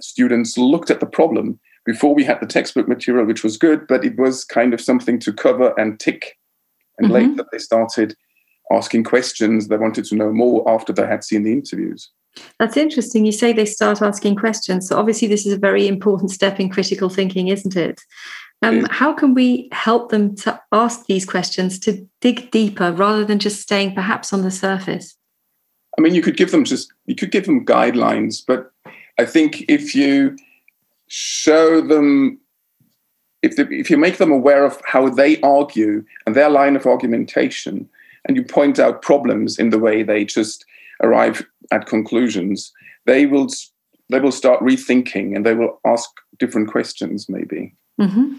students 0.00 0.58
looked 0.58 0.90
at 0.90 1.00
the 1.00 1.06
problem. 1.06 1.60
Before 1.84 2.14
we 2.14 2.24
had 2.24 2.40
the 2.40 2.46
textbook 2.46 2.88
material, 2.88 3.26
which 3.26 3.44
was 3.44 3.56
good, 3.56 3.86
but 3.86 4.04
it 4.04 4.18
was 4.18 4.44
kind 4.44 4.74
of 4.74 4.80
something 4.80 5.20
to 5.20 5.32
cover 5.32 5.72
and 5.78 6.00
tick. 6.00 6.36
And 6.98 7.12
mm-hmm. 7.12 7.30
later 7.30 7.46
they 7.52 7.58
started 7.58 8.16
asking 8.72 9.04
questions. 9.04 9.68
They 9.68 9.76
wanted 9.76 10.04
to 10.06 10.16
know 10.16 10.32
more 10.32 10.68
after 10.68 10.92
they 10.92 11.06
had 11.06 11.22
seen 11.22 11.44
the 11.44 11.52
interviews. 11.52 12.10
That's 12.58 12.76
interesting. 12.76 13.24
You 13.24 13.32
say 13.32 13.52
they 13.52 13.64
start 13.64 14.02
asking 14.02 14.36
questions. 14.36 14.88
So, 14.88 14.98
obviously, 14.98 15.28
this 15.28 15.46
is 15.46 15.52
a 15.52 15.58
very 15.58 15.86
important 15.86 16.30
step 16.30 16.60
in 16.60 16.70
critical 16.70 17.08
thinking, 17.08 17.48
isn't 17.48 17.76
it? 17.76 18.00
Um, 18.62 18.86
how 18.90 19.12
can 19.12 19.34
we 19.34 19.68
help 19.72 20.10
them 20.10 20.34
to 20.36 20.58
ask 20.72 21.06
these 21.06 21.26
questions, 21.26 21.78
to 21.80 22.06
dig 22.20 22.50
deeper 22.50 22.90
rather 22.90 23.24
than 23.24 23.38
just 23.38 23.60
staying 23.60 23.94
perhaps 23.94 24.32
on 24.32 24.42
the 24.42 24.50
surface? 24.50 25.16
I 25.98 26.02
mean, 26.02 26.14
you 26.14 26.22
could 26.22 26.36
give 26.36 26.50
them 26.50 26.64
just, 26.64 26.92
you 27.04 27.14
could 27.14 27.30
give 27.30 27.44
them 27.44 27.64
guidelines, 27.64 28.42
but 28.46 28.70
I 29.18 29.24
think 29.24 29.64
if 29.68 29.94
you 29.94 30.36
show 31.08 31.80
them, 31.80 32.40
if, 33.42 33.56
the, 33.56 33.68
if 33.70 33.90
you 33.90 33.98
make 33.98 34.16
them 34.18 34.32
aware 34.32 34.64
of 34.64 34.80
how 34.86 35.08
they 35.08 35.40
argue 35.42 36.04
and 36.26 36.34
their 36.34 36.50
line 36.50 36.76
of 36.76 36.86
argumentation, 36.86 37.88
and 38.24 38.36
you 38.36 38.42
point 38.42 38.78
out 38.78 39.02
problems 39.02 39.58
in 39.58 39.70
the 39.70 39.78
way 39.78 40.02
they 40.02 40.24
just 40.24 40.64
arrive 41.02 41.44
at 41.72 41.86
conclusions, 41.86 42.72
they 43.06 43.26
will 43.26 43.48
they 44.08 44.20
will 44.20 44.32
start 44.32 44.60
rethinking 44.60 45.34
and 45.34 45.44
they 45.44 45.54
will 45.54 45.80
ask 45.84 46.08
different 46.38 46.70
questions, 46.70 47.28
maybe. 47.28 47.74
Mm-hmm. 48.00 48.36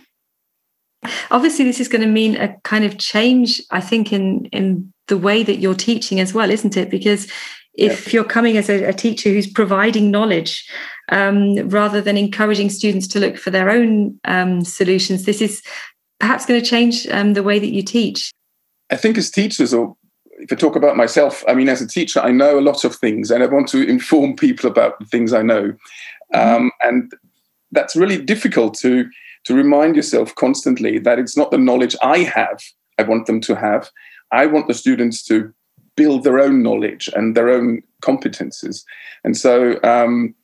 Obviously, 1.30 1.66
this 1.66 1.80
is 1.80 1.88
going 1.88 2.02
to 2.02 2.08
mean 2.08 2.36
a 2.38 2.56
kind 2.64 2.84
of 2.84 2.98
change, 2.98 3.62
I 3.72 3.82
think, 3.82 4.14
in 4.14 4.46
in 4.46 4.94
the 5.08 5.18
way 5.18 5.44
that 5.44 5.58
you're 5.58 5.76
teaching 5.76 6.20
as 6.20 6.34
well, 6.34 6.52
isn't 6.52 6.78
it? 6.78 6.90
Because 6.90 7.32
if 7.74 8.12
you're 8.12 8.24
coming 8.24 8.58
as 8.58 8.70
a, 8.70 8.86
a, 8.86 8.94
teacher 8.94 9.30
who's 9.30 9.46
providing 9.46 10.10
knowledge 10.10 10.68
um, 11.10 11.70
rather 11.70 12.02
than 12.02 12.18
encouraging 12.18 12.72
students 12.72 13.08
to 13.08 13.20
look 13.20 13.38
for 13.38 13.52
their 13.52 13.70
own 13.70 14.20
um, 14.26 14.64
solutions, 14.64 15.26
this 15.26 15.42
is 15.42 15.62
perhaps 16.20 16.46
going 16.46 16.60
to 16.60 16.66
change 16.66 17.08
um, 17.10 17.34
the 17.34 17.44
way 17.44 17.60
that 17.60 17.72
you 17.72 17.84
teach. 17.84 18.32
I 18.90 18.96
think 18.96 19.18
as 19.18 19.30
teachers, 19.30 19.74
or 19.74 19.96
if 20.38 20.51
I 20.51 20.56
talk 20.56 20.75
about 20.75 20.98
myself, 20.98 21.44
I 21.48 21.53
mean, 21.53 21.70
as 21.70 21.82
a 21.82 21.88
teacher, 21.88 22.20
I 22.20 22.32
know 22.32 22.60
a 22.60 22.62
lot 22.62 22.84
of 22.84 22.96
things 22.96 23.32
and 23.32 23.44
I 23.44 23.48
want 23.48 23.67
to 23.70 23.88
inform 23.88 24.36
people 24.36 24.70
about 24.70 25.00
the 25.00 25.06
things 25.06 25.34
I 25.34 25.41
know. 25.41 25.74
Mm-hmm. 26.34 26.56
Um, 26.56 26.72
and 26.84 27.12
that's 27.72 27.96
really 27.96 28.22
difficult 28.22 28.75
to, 28.79 29.10
to 29.46 29.56
remind 29.56 29.96
yourself 29.96 30.36
constantly 30.36 31.00
that 31.00 31.20
it's 31.20 31.38
not 31.38 31.51
the 31.51 31.58
knowledge 31.58 31.96
I 32.01 32.20
have, 32.20 32.62
I 32.98 33.03
want 33.03 33.25
them 33.25 33.41
to 33.41 33.56
have. 33.56 33.89
I 34.32 34.46
want 34.46 34.67
the 34.67 34.74
students 34.74 35.24
to 35.27 35.53
build 35.96 36.24
their 36.24 36.39
own 36.39 36.62
knowledge 36.62 37.10
and 37.15 37.36
their 37.36 37.50
own 37.50 37.82
competences. 38.01 38.84
And 39.24 39.36
so 39.36 39.79
um, 39.84 40.36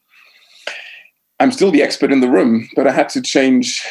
I'm 1.39 1.51
still 1.51 1.71
the 1.71 1.83
expert 1.83 2.11
in 2.11 2.21
the 2.21 2.29
room, 2.29 2.69
but 2.75 2.87
I 2.87 2.91
had 2.91 3.09
to 3.09 3.21
change 3.21 3.85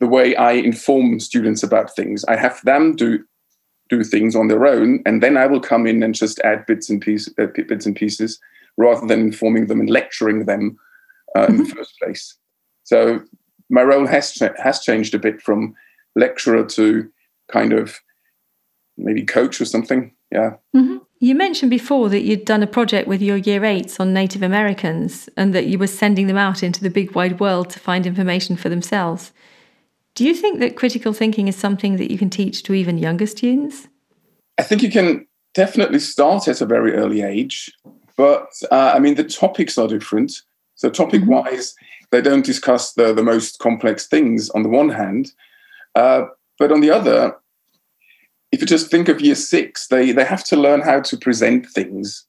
the 0.00 0.06
way 0.06 0.34
I 0.36 0.52
inform 0.52 1.20
students 1.20 1.62
about 1.62 1.94
things. 1.94 2.24
I 2.24 2.36
have 2.36 2.60
them 2.62 2.96
do 2.96 3.24
do 3.92 4.02
things 4.02 4.34
on 4.34 4.48
their 4.48 4.66
own, 4.66 5.02
and 5.04 5.22
then 5.22 5.36
I 5.36 5.46
will 5.46 5.60
come 5.60 5.86
in 5.86 6.02
and 6.02 6.14
just 6.14 6.38
add 6.40 6.66
bits 6.66 6.88
and 6.90 7.00
pieces, 7.00 7.34
uh, 7.38 7.46
bits 7.46 7.86
and 7.86 7.94
pieces, 7.94 8.40
rather 8.76 9.06
than 9.06 9.20
informing 9.20 9.66
them 9.66 9.80
and 9.80 9.90
lecturing 9.90 10.46
them 10.46 10.78
uh, 11.36 11.40
mm-hmm. 11.40 11.52
in 11.52 11.56
the 11.58 11.64
mm-hmm. 11.64 11.78
first 11.78 11.98
place. 12.00 12.36
So 12.84 13.22
my 13.68 13.82
role 13.82 14.06
has 14.06 14.32
cha- 14.32 14.56
has 14.62 14.80
changed 14.80 15.14
a 15.14 15.18
bit 15.18 15.42
from 15.42 15.74
lecturer 16.16 16.64
to 16.64 17.10
kind 17.50 17.72
of 17.72 18.00
maybe 18.96 19.24
coach 19.24 19.60
or 19.60 19.64
something. 19.64 20.12
Yeah. 20.30 20.56
Mm-hmm. 20.74 20.98
You 21.20 21.34
mentioned 21.34 21.70
before 21.70 22.08
that 22.08 22.22
you'd 22.22 22.44
done 22.44 22.62
a 22.62 22.66
project 22.66 23.06
with 23.06 23.22
your 23.22 23.36
year 23.36 23.64
eights 23.64 24.00
on 24.00 24.12
Native 24.12 24.42
Americans 24.42 25.28
and 25.36 25.54
that 25.54 25.66
you 25.66 25.78
were 25.78 25.86
sending 25.86 26.26
them 26.26 26.38
out 26.38 26.62
into 26.62 26.82
the 26.82 26.90
big 26.90 27.14
wide 27.14 27.38
world 27.38 27.70
to 27.70 27.78
find 27.78 28.06
information 28.06 28.56
for 28.56 28.68
themselves. 28.68 29.32
Do 30.14 30.24
you 30.24 30.34
think 30.34 30.60
that 30.60 30.76
critical 30.76 31.12
thinking 31.12 31.48
is 31.48 31.56
something 31.56 31.96
that 31.96 32.10
you 32.10 32.18
can 32.18 32.30
teach 32.30 32.62
to 32.64 32.74
even 32.74 32.98
younger 32.98 33.26
students? 33.26 33.88
I 34.58 34.62
think 34.62 34.82
you 34.82 34.90
can 34.90 35.26
definitely 35.54 36.00
start 36.00 36.48
at 36.48 36.60
a 36.60 36.66
very 36.66 36.94
early 36.94 37.22
age, 37.22 37.72
but 38.16 38.48
uh, 38.70 38.92
I 38.94 38.98
mean, 38.98 39.14
the 39.14 39.24
topics 39.24 39.78
are 39.78 39.88
different. 39.88 40.32
So, 40.74 40.90
topic 40.90 41.22
wise, 41.26 41.72
mm-hmm. 41.72 42.06
they 42.10 42.20
don't 42.20 42.44
discuss 42.44 42.92
the, 42.92 43.14
the 43.14 43.22
most 43.22 43.58
complex 43.58 44.06
things 44.06 44.50
on 44.50 44.62
the 44.62 44.68
one 44.68 44.90
hand, 44.90 45.32
uh, 45.94 46.24
but 46.58 46.72
on 46.72 46.80
the 46.80 46.90
other, 46.90 47.34
if 48.50 48.60
you 48.60 48.66
just 48.66 48.90
think 48.90 49.08
of 49.08 49.20
year 49.20 49.34
six, 49.34 49.88
they, 49.88 50.12
they 50.12 50.24
have 50.24 50.44
to 50.44 50.56
learn 50.56 50.82
how 50.82 51.00
to 51.00 51.16
present 51.16 51.66
things, 51.66 52.26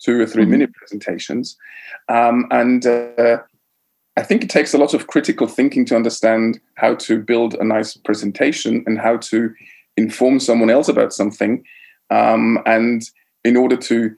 two 0.00 0.20
or 0.20 0.26
3 0.26 0.42
mm-hmm. 0.42 0.50
minute 0.50 0.72
presentations. 0.74 1.56
Um, 2.08 2.46
and 2.50 2.86
uh, 2.86 3.38
I 4.18 4.22
think 4.24 4.42
it 4.42 4.50
takes 4.50 4.74
a 4.74 4.78
lot 4.78 4.94
of 4.94 5.06
critical 5.06 5.46
thinking 5.46 5.84
to 5.86 5.96
understand 5.96 6.60
how 6.74 6.96
to 6.96 7.22
build 7.22 7.54
a 7.54 7.62
nice 7.62 7.96
presentation 7.96 8.82
and 8.84 8.98
how 8.98 9.18
to 9.18 9.54
inform 9.96 10.40
someone 10.40 10.70
else 10.70 10.88
about 10.88 11.12
something. 11.12 11.64
Um, 12.10 12.58
and 12.66 13.02
in 13.44 13.56
order 13.56 13.76
to 13.76 14.14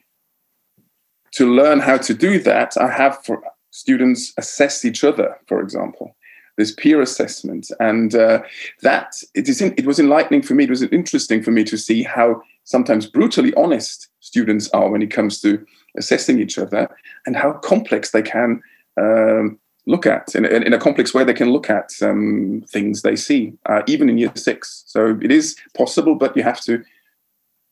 to 1.33 1.55
learn 1.55 1.79
how 1.79 1.97
to 1.99 2.13
do 2.13 2.41
that, 2.41 2.77
I 2.77 2.91
have 2.91 3.23
for 3.25 3.41
students 3.71 4.33
assess 4.37 4.85
each 4.85 5.05
other, 5.05 5.39
for 5.47 5.61
example 5.61 6.17
this 6.57 6.75
peer 6.75 7.01
assessment, 7.01 7.71
and 7.81 8.15
uh, 8.15 8.43
that 8.83 9.15
it 9.35 9.49
is 9.49 9.63
in, 9.63 9.73
it 9.79 9.87
was 9.87 9.99
enlightening 9.99 10.43
for 10.43 10.55
me. 10.55 10.65
It 10.65 10.71
was 10.71 10.83
interesting 10.83 11.43
for 11.43 11.53
me 11.53 11.65
to 11.65 11.79
see 11.79 12.03
how 12.03 12.43
sometimes 12.65 13.07
brutally 13.07 13.55
honest 13.55 14.09
students 14.21 14.69
are 14.71 14.91
when 14.91 15.01
it 15.01 15.11
comes 15.11 15.41
to 15.41 15.65
assessing 15.97 16.39
each 16.39 16.59
other, 16.59 16.89
and 17.25 17.35
how 17.35 17.53
complex 17.53 18.11
they 18.11 18.21
can 18.21 18.61
um, 19.01 19.59
look 19.87 20.07
at 20.07 20.35
in, 20.35 20.45
in, 20.45 20.73
a 20.73 20.79
complex 20.79 21.15
way. 21.15 21.25
They 21.25 21.35
can 21.35 21.51
look 21.51 21.71
at 21.71 21.91
um, 22.03 22.65
things 22.69 23.03
they 23.03 23.17
see, 23.17 23.53
uh, 23.67 23.83
even 23.87 24.09
in 24.09 24.19
year 24.19 24.33
six. 24.35 24.85
So 24.87 25.19
it 25.23 25.31
is 25.31 25.57
possible, 25.75 26.15
but 26.15 26.37
you 26.37 26.43
have 26.43 26.61
to 26.63 26.83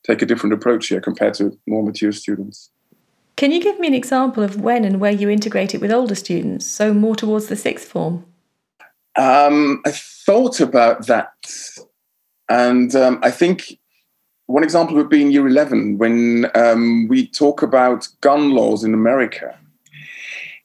take 0.06 0.22
a 0.22 0.26
different 0.26 0.54
approach 0.54 0.88
here 0.88 1.00
compared 1.00 1.34
to 1.34 1.58
more 1.66 1.82
mature 1.82 2.12
students. 2.12 2.70
Can 3.36 3.52
you 3.52 3.60
give 3.60 3.78
me 3.78 3.86
an 3.86 3.94
example 3.94 4.42
of 4.42 4.60
when 4.60 4.84
and 4.84 5.00
where 5.00 5.12
you 5.12 5.28
integrate 5.30 5.74
it 5.74 5.80
with 5.80 5.92
older 5.92 6.16
students, 6.16 6.66
so 6.66 6.92
more 6.92 7.14
towards 7.14 7.46
the 7.46 7.56
sixth 7.56 7.88
form? 7.88 8.24
Um, 9.16 9.80
I 9.86 9.92
thought 9.92 10.60
about 10.60 11.06
that, 11.06 11.32
and 12.48 12.94
um, 12.96 13.20
I 13.22 13.30
think 13.30 13.78
one 14.46 14.64
example 14.64 14.96
would 14.96 15.10
be 15.10 15.20
in 15.20 15.30
year 15.30 15.46
11 15.46 15.98
when 15.98 16.50
um, 16.54 17.06
we 17.08 17.28
talk 17.28 17.62
about 17.62 18.08
gun 18.22 18.52
laws 18.52 18.82
in 18.82 18.94
America. 18.94 19.56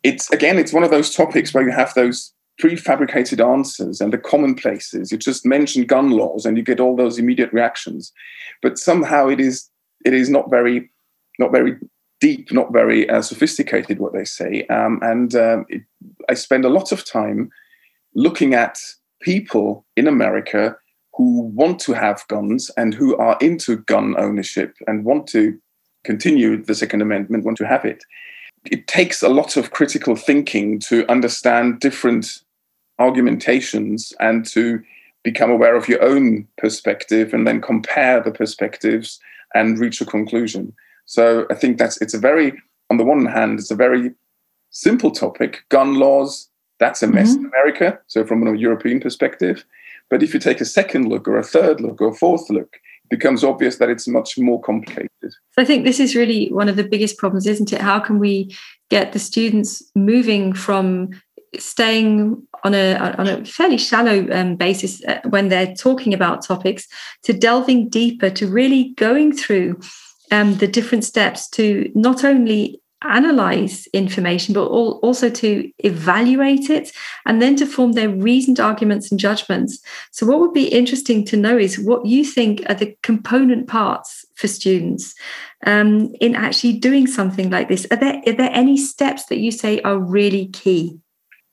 It's 0.04 0.30
again, 0.32 0.60
it's 0.60 0.74
one 0.74 0.84
of 0.84 0.92
those 0.92 1.16
topics 1.16 1.54
where 1.54 1.64
you 1.64 1.72
have 1.72 1.94
those 1.94 2.34
prefabricated 2.62 3.44
answers 3.44 4.00
and 4.00 4.14
the 4.14 4.18
commonplaces. 4.18 5.12
You 5.12 5.18
just 5.18 5.46
mention 5.46 5.86
gun 5.86 6.12
laws 6.12 6.46
and 6.46 6.58
you 6.58 6.64
get 6.64 6.80
all 6.80 6.96
those 6.96 7.18
immediate 7.18 7.52
reactions, 7.52 8.12
but 8.62 8.78
somehow 8.78 9.28
it 9.28 9.40
is 9.40 9.70
it 10.06 10.14
is 10.14 10.30
not 10.30 10.50
very 10.50 10.90
not 11.40 11.52
very 11.52 11.78
deep, 12.20 12.52
not 12.52 12.72
very 12.72 13.10
uh, 13.10 13.22
sophisticated 13.22 14.00
what 14.00 14.14
they 14.14 14.24
say. 14.24 14.66
Um, 14.68 15.00
and 15.02 15.36
um, 15.36 15.66
it, 15.68 15.82
I 16.30 16.36
spend 16.36 16.64
a 16.64 16.70
lot 16.70 16.92
of 16.92 17.04
time 17.04 17.50
looking 18.16 18.54
at 18.54 18.80
people 19.22 19.86
in 19.98 20.08
America 20.08 20.78
who 21.16 21.42
want 21.42 21.80
to 21.80 21.94
have 21.94 22.28
guns 22.28 22.72
and 22.78 22.94
who 22.94 23.16
are 23.18 23.38
into 23.42 23.78
gun 23.78 24.16
ownership 24.18 24.76
and 24.88 25.06
want 25.06 25.28
to 25.28 25.60
continue 26.04 26.64
the 26.64 26.76
Second 26.76 27.02
Amendment, 27.02 27.46
want 27.46 27.58
to 27.58 27.68
have 27.68 27.86
it. 27.86 28.04
It 28.66 28.88
takes 28.88 29.22
a 29.22 29.30
lot 29.30 29.58
of 29.58 29.72
critical 29.72 30.16
thinking 30.16 30.80
to 30.82 31.10
understand 31.10 31.80
different 31.80 32.42
argumentations 33.00 34.14
and 34.20 34.46
to 34.48 34.82
become 35.24 35.50
aware 35.50 35.76
of 35.76 35.88
your 35.88 36.02
own 36.04 36.48
perspective 36.58 37.34
and 37.34 37.48
then 37.48 37.62
compare 37.62 38.22
the 38.22 38.32
perspectives 38.32 39.20
and 39.54 39.80
reach 39.80 40.02
a 40.02 40.06
conclusion. 40.06 40.74
So 41.06 41.46
I 41.50 41.56
think 41.56 41.78
that's 41.78 42.02
it's 42.02 42.14
a 42.14 42.20
very 42.20 42.54
on 42.90 42.98
the 42.98 43.04
one 43.04 43.26
hand, 43.26 43.60
it's 43.60 43.72
a 43.72 43.76
very 43.76 44.14
simple 44.70 45.12
topic, 45.12 45.64
gun 45.70 45.96
laws, 45.96 46.50
that's 46.80 47.02
a 47.02 47.08
mess 47.08 47.32
mm-hmm. 47.32 47.46
in 47.46 47.52
America. 47.52 48.00
So, 48.08 48.26
from 48.26 48.46
a 48.46 48.58
European 48.58 49.00
perspective. 49.00 49.66
But 50.10 50.22
if 50.22 50.34
you 50.34 50.40
take 50.40 50.62
a 50.62 50.66
second 50.66 51.08
look 51.08 51.28
or 51.28 51.38
a 51.38 51.44
third 51.44 51.80
look 51.82 52.02
or 52.02 52.10
a 52.10 52.14
fourth 52.14 52.50
look, 52.50 52.80
becomes 53.10 53.44
obvious 53.44 53.78
that 53.78 53.90
it's 53.90 54.08
much 54.08 54.38
more 54.38 54.62
complicated. 54.62 55.10
I 55.58 55.66
think 55.66 55.86
this 55.86 56.00
is 56.00 56.16
really 56.16 56.52
one 56.52 56.70
of 56.70 56.76
the 56.76 56.84
biggest 56.84 57.18
problems, 57.18 57.48
isn't 57.48 57.74
it? 57.74 57.82
How 57.82 58.00
can 58.00 58.20
we 58.20 58.56
get 58.90 59.14
the 59.14 59.20
students 59.20 59.84
moving 59.96 60.54
from 60.54 61.10
staying 61.60 62.42
on 62.64 62.74
a 62.74 62.96
on 63.18 63.28
a 63.28 63.46
fairly 63.46 63.78
shallow 63.78 64.28
um, 64.32 64.56
basis 64.56 65.04
uh, 65.06 65.20
when 65.30 65.50
they're 65.50 65.76
talking 65.76 66.14
about 66.14 66.44
topics 66.44 66.88
to 67.24 67.34
delving 67.34 67.90
deeper 67.90 68.30
to 68.30 68.48
really 68.48 68.94
going 68.96 69.36
through 69.36 69.80
um, 70.32 70.56
the 70.56 70.68
different 70.68 71.04
steps 71.04 71.48
to 71.50 71.92
not 71.94 72.24
only 72.24 72.82
analyze 73.04 73.88
information, 73.88 74.54
but 74.54 74.66
also 74.66 75.30
to 75.30 75.72
evaluate 75.80 76.70
it 76.70 76.92
and 77.26 77.42
then 77.42 77.56
to 77.56 77.66
form 77.66 77.94
their 77.94 78.10
reasoned 78.10 78.60
arguments 78.60 79.12
and 79.12 79.20
judgments. 79.20 79.80
So, 80.12 80.26
what 80.26 80.40
would 80.40 80.54
be 80.54 80.68
interesting 80.68 81.26
to 81.26 81.38
know 81.38 81.58
is 81.58 81.80
what 81.80 82.06
you 82.06 82.24
think 82.24 82.64
are 82.70 82.76
the 82.76 82.96
component 83.04 83.68
parts 83.68 84.26
for 84.36 84.48
students 84.48 85.14
um, 85.66 86.14
in 86.20 86.36
actually 86.36 86.74
doing 86.74 87.08
something 87.08 87.50
like 87.50 87.68
this. 87.68 87.86
Are 87.92 87.98
there, 87.98 88.22
are 88.26 88.34
there 88.34 88.52
any 88.54 88.78
steps 88.78 89.26
that 89.26 89.38
you 89.38 89.52
say 89.52 89.82
are 89.82 90.00
really 90.00 90.48
key? 90.48 91.00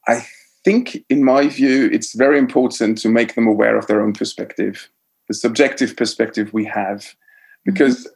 I 0.09 0.27
think, 0.65 1.05
in 1.09 1.25
my 1.25 1.49
view, 1.49 1.89
it's 1.93 2.15
very 2.15 2.39
important 2.39 2.99
to 2.99 3.09
make 3.09 3.35
them 3.35 3.47
aware 3.47 3.77
of 3.77 3.87
their 3.87 4.01
own 4.01 4.13
perspective, 4.13 4.89
the 5.29 5.35
subjective 5.35 5.97
perspective 5.97 6.53
we 6.53 6.65
have, 6.65 7.15
because. 7.65 8.05
Mm-hmm 8.05 8.15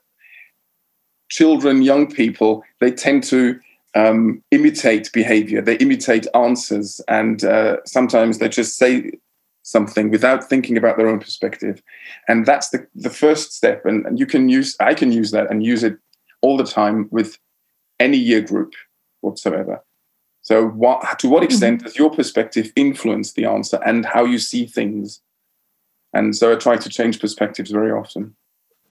children, 1.28 1.82
young 1.82 2.10
people, 2.10 2.62
they 2.80 2.90
tend 2.90 3.24
to 3.24 3.58
um, 3.94 4.42
imitate 4.50 5.12
behavior, 5.12 5.60
they 5.60 5.76
imitate 5.76 6.26
answers, 6.34 7.00
and 7.08 7.44
uh, 7.44 7.76
sometimes 7.86 8.38
they 8.38 8.48
just 8.48 8.76
say 8.76 9.12
something 9.62 10.10
without 10.10 10.44
thinking 10.44 10.76
about 10.76 10.96
their 10.96 11.08
own 11.08 11.18
perspective. 11.18 11.82
And 12.28 12.44
that's 12.44 12.68
the, 12.70 12.86
the 12.94 13.10
first 13.10 13.52
step. 13.52 13.86
And, 13.86 14.04
and 14.04 14.18
you 14.18 14.26
can 14.26 14.48
use, 14.48 14.76
I 14.78 14.94
can 14.94 15.10
use 15.10 15.30
that 15.30 15.50
and 15.50 15.64
use 15.64 15.82
it 15.82 15.96
all 16.42 16.56
the 16.56 16.64
time 16.64 17.08
with 17.10 17.38
any 17.98 18.18
year 18.18 18.42
group 18.42 18.74
whatsoever. 19.22 19.82
So, 20.42 20.66
what, 20.66 21.18
to 21.20 21.28
what 21.28 21.38
mm-hmm. 21.38 21.44
extent 21.44 21.84
does 21.84 21.96
your 21.96 22.10
perspective 22.10 22.70
influence 22.76 23.32
the 23.32 23.46
answer 23.46 23.80
and 23.86 24.04
how 24.04 24.24
you 24.24 24.38
see 24.38 24.66
things? 24.66 25.22
And 26.12 26.36
so 26.36 26.52
I 26.52 26.56
try 26.56 26.76
to 26.76 26.88
change 26.88 27.18
perspectives 27.18 27.70
very 27.70 27.90
often. 27.90 28.36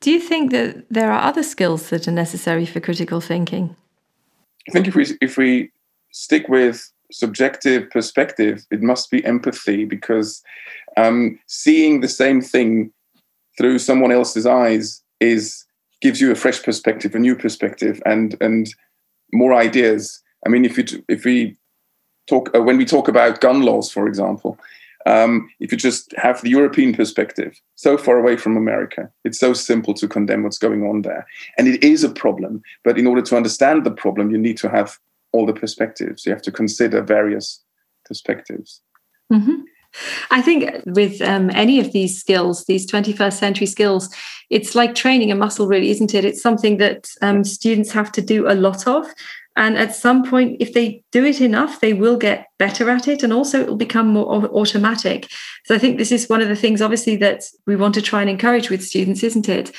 Do 0.04 0.12
you 0.12 0.20
think 0.20 0.52
that 0.52 0.84
there 0.89 1.10
are 1.13 1.22
other 1.22 1.44
skills 1.44 1.89
that 1.89 2.10
are 2.10 2.12
necessary 2.12 2.66
for 2.66 2.82
critical 2.82 3.22
thinking? 3.22 3.74
I 4.68 4.72
think 4.74 4.89
if 4.89 4.96
we 4.96 5.06
if 5.22 5.38
we 5.38 5.72
stick 6.12 6.50
with 6.50 6.92
subjective 7.10 7.89
perspective, 7.89 8.66
it 8.70 8.82
must 8.82 9.10
be 9.10 9.24
empathy 9.24 9.86
because 9.86 10.44
um, 10.98 11.39
seeing 11.48 12.02
the 12.02 12.10
same 12.10 12.42
thing 12.42 12.92
through 13.58 13.80
someone 13.80 14.12
else's 14.12 14.46
eyes 14.46 15.02
is 15.22 15.66
gives 16.02 16.20
you 16.20 16.32
a 16.32 16.36
fresh 16.36 16.62
perspective, 16.62 17.16
a 17.16 17.20
new 17.20 17.34
perspective, 17.34 18.02
and 18.06 18.36
and 18.42 18.76
more 19.32 19.54
ideas. 19.54 20.22
I 20.46 20.50
mean, 20.50 20.66
if 20.66 20.78
you 20.78 21.02
if 21.08 21.24
we 21.24 21.56
talk 22.28 22.54
uh, 22.54 22.62
when 22.62 22.76
we 22.76 22.84
talk 22.84 23.08
about 23.08 23.39
gun 23.39 23.62
laws, 23.62 23.89
for 23.89 24.06
example, 24.06 24.60
um, 25.06 25.50
if 25.60 25.72
you 25.72 25.78
just 25.78 26.13
have 26.18 26.42
the 26.42 26.50
European 26.50 26.94
perspective, 26.94 27.60
so 27.76 27.98
far 27.98 28.18
away 28.18 28.38
from 28.38 28.58
America, 28.58 29.10
it's 29.24 29.39
so 29.39 29.54
simple 29.54 29.94
to 29.96 30.08
condemn 30.08 30.44
what's 30.44 30.58
going 30.58 30.84
on 30.84 31.02
there. 31.02 31.26
And 31.58 31.68
it 31.68 31.84
is 31.84 32.04
a 32.04 32.10
problem. 32.10 32.62
But 32.84 32.98
in 32.98 33.08
order 33.08 33.22
to 33.22 33.38
understand 33.38 33.86
the 33.86 33.92
problem, 33.92 34.32
you 34.32 34.38
need 34.38 34.58
to 34.58 34.70
have 34.70 34.98
all 35.32 35.46
the 35.46 35.54
perspectives. 35.54 36.26
You 36.26 36.32
have 36.32 36.42
to 36.44 36.52
consider 36.52 37.02
various 37.02 37.62
perspectives. 38.06 38.82
Mm-hmm. 39.32 39.62
I 40.34 40.41
think 40.41 40.82
with 40.88 41.22
um, 41.22 41.52
any 41.52 41.80
of 41.80 41.93
these 41.93 42.19
skills, 42.19 42.65
these 42.65 42.89
21st 42.91 43.34
century 43.34 43.67
skills, 43.67 44.10
it's 44.50 44.74
like 44.74 44.96
training 44.96 45.32
a 45.32 45.36
muscle, 45.36 45.67
really, 45.67 45.91
isn't 45.91 46.15
it? 46.15 46.26
It's 46.26 46.41
something 46.41 46.78
that 46.78 47.08
um, 47.22 47.43
students 47.43 47.91
have 47.91 48.12
to 48.13 48.22
do 48.22 48.50
a 48.50 48.56
lot 48.56 48.88
of. 48.88 49.06
And 49.56 49.78
at 49.78 49.96
some 49.96 50.28
point, 50.28 50.58
if 50.60 50.74
they 50.74 51.04
do 51.12 51.24
it 51.24 51.39
enough, 51.39 51.82
they 51.82 51.93
will 51.93 52.17
get 52.17 52.48
better 52.58 52.89
at 52.89 53.08
it. 53.08 53.22
And 53.22 53.32
also, 53.32 53.62
it 53.62 53.67
will 53.67 53.76
become 53.76 54.08
more 54.08 54.26
automatic. 54.46 55.30
So 55.65 55.76
I 55.76 55.78
think 55.78 56.00
this 56.00 56.12
is 56.12 56.28
one 56.28 56.41
of 56.41 56.48
the 56.48 56.56
things, 56.56 56.82
obviously, 56.82 57.15
that 57.17 57.43
we 57.67 57.76
want 57.76 57.93
to 57.93 58.02
try 58.02 58.22
and 58.22 58.30
encourage 58.30 58.72
with 58.72 58.84
students, 58.84 59.22
isn't 59.22 59.48
it? 59.48 59.72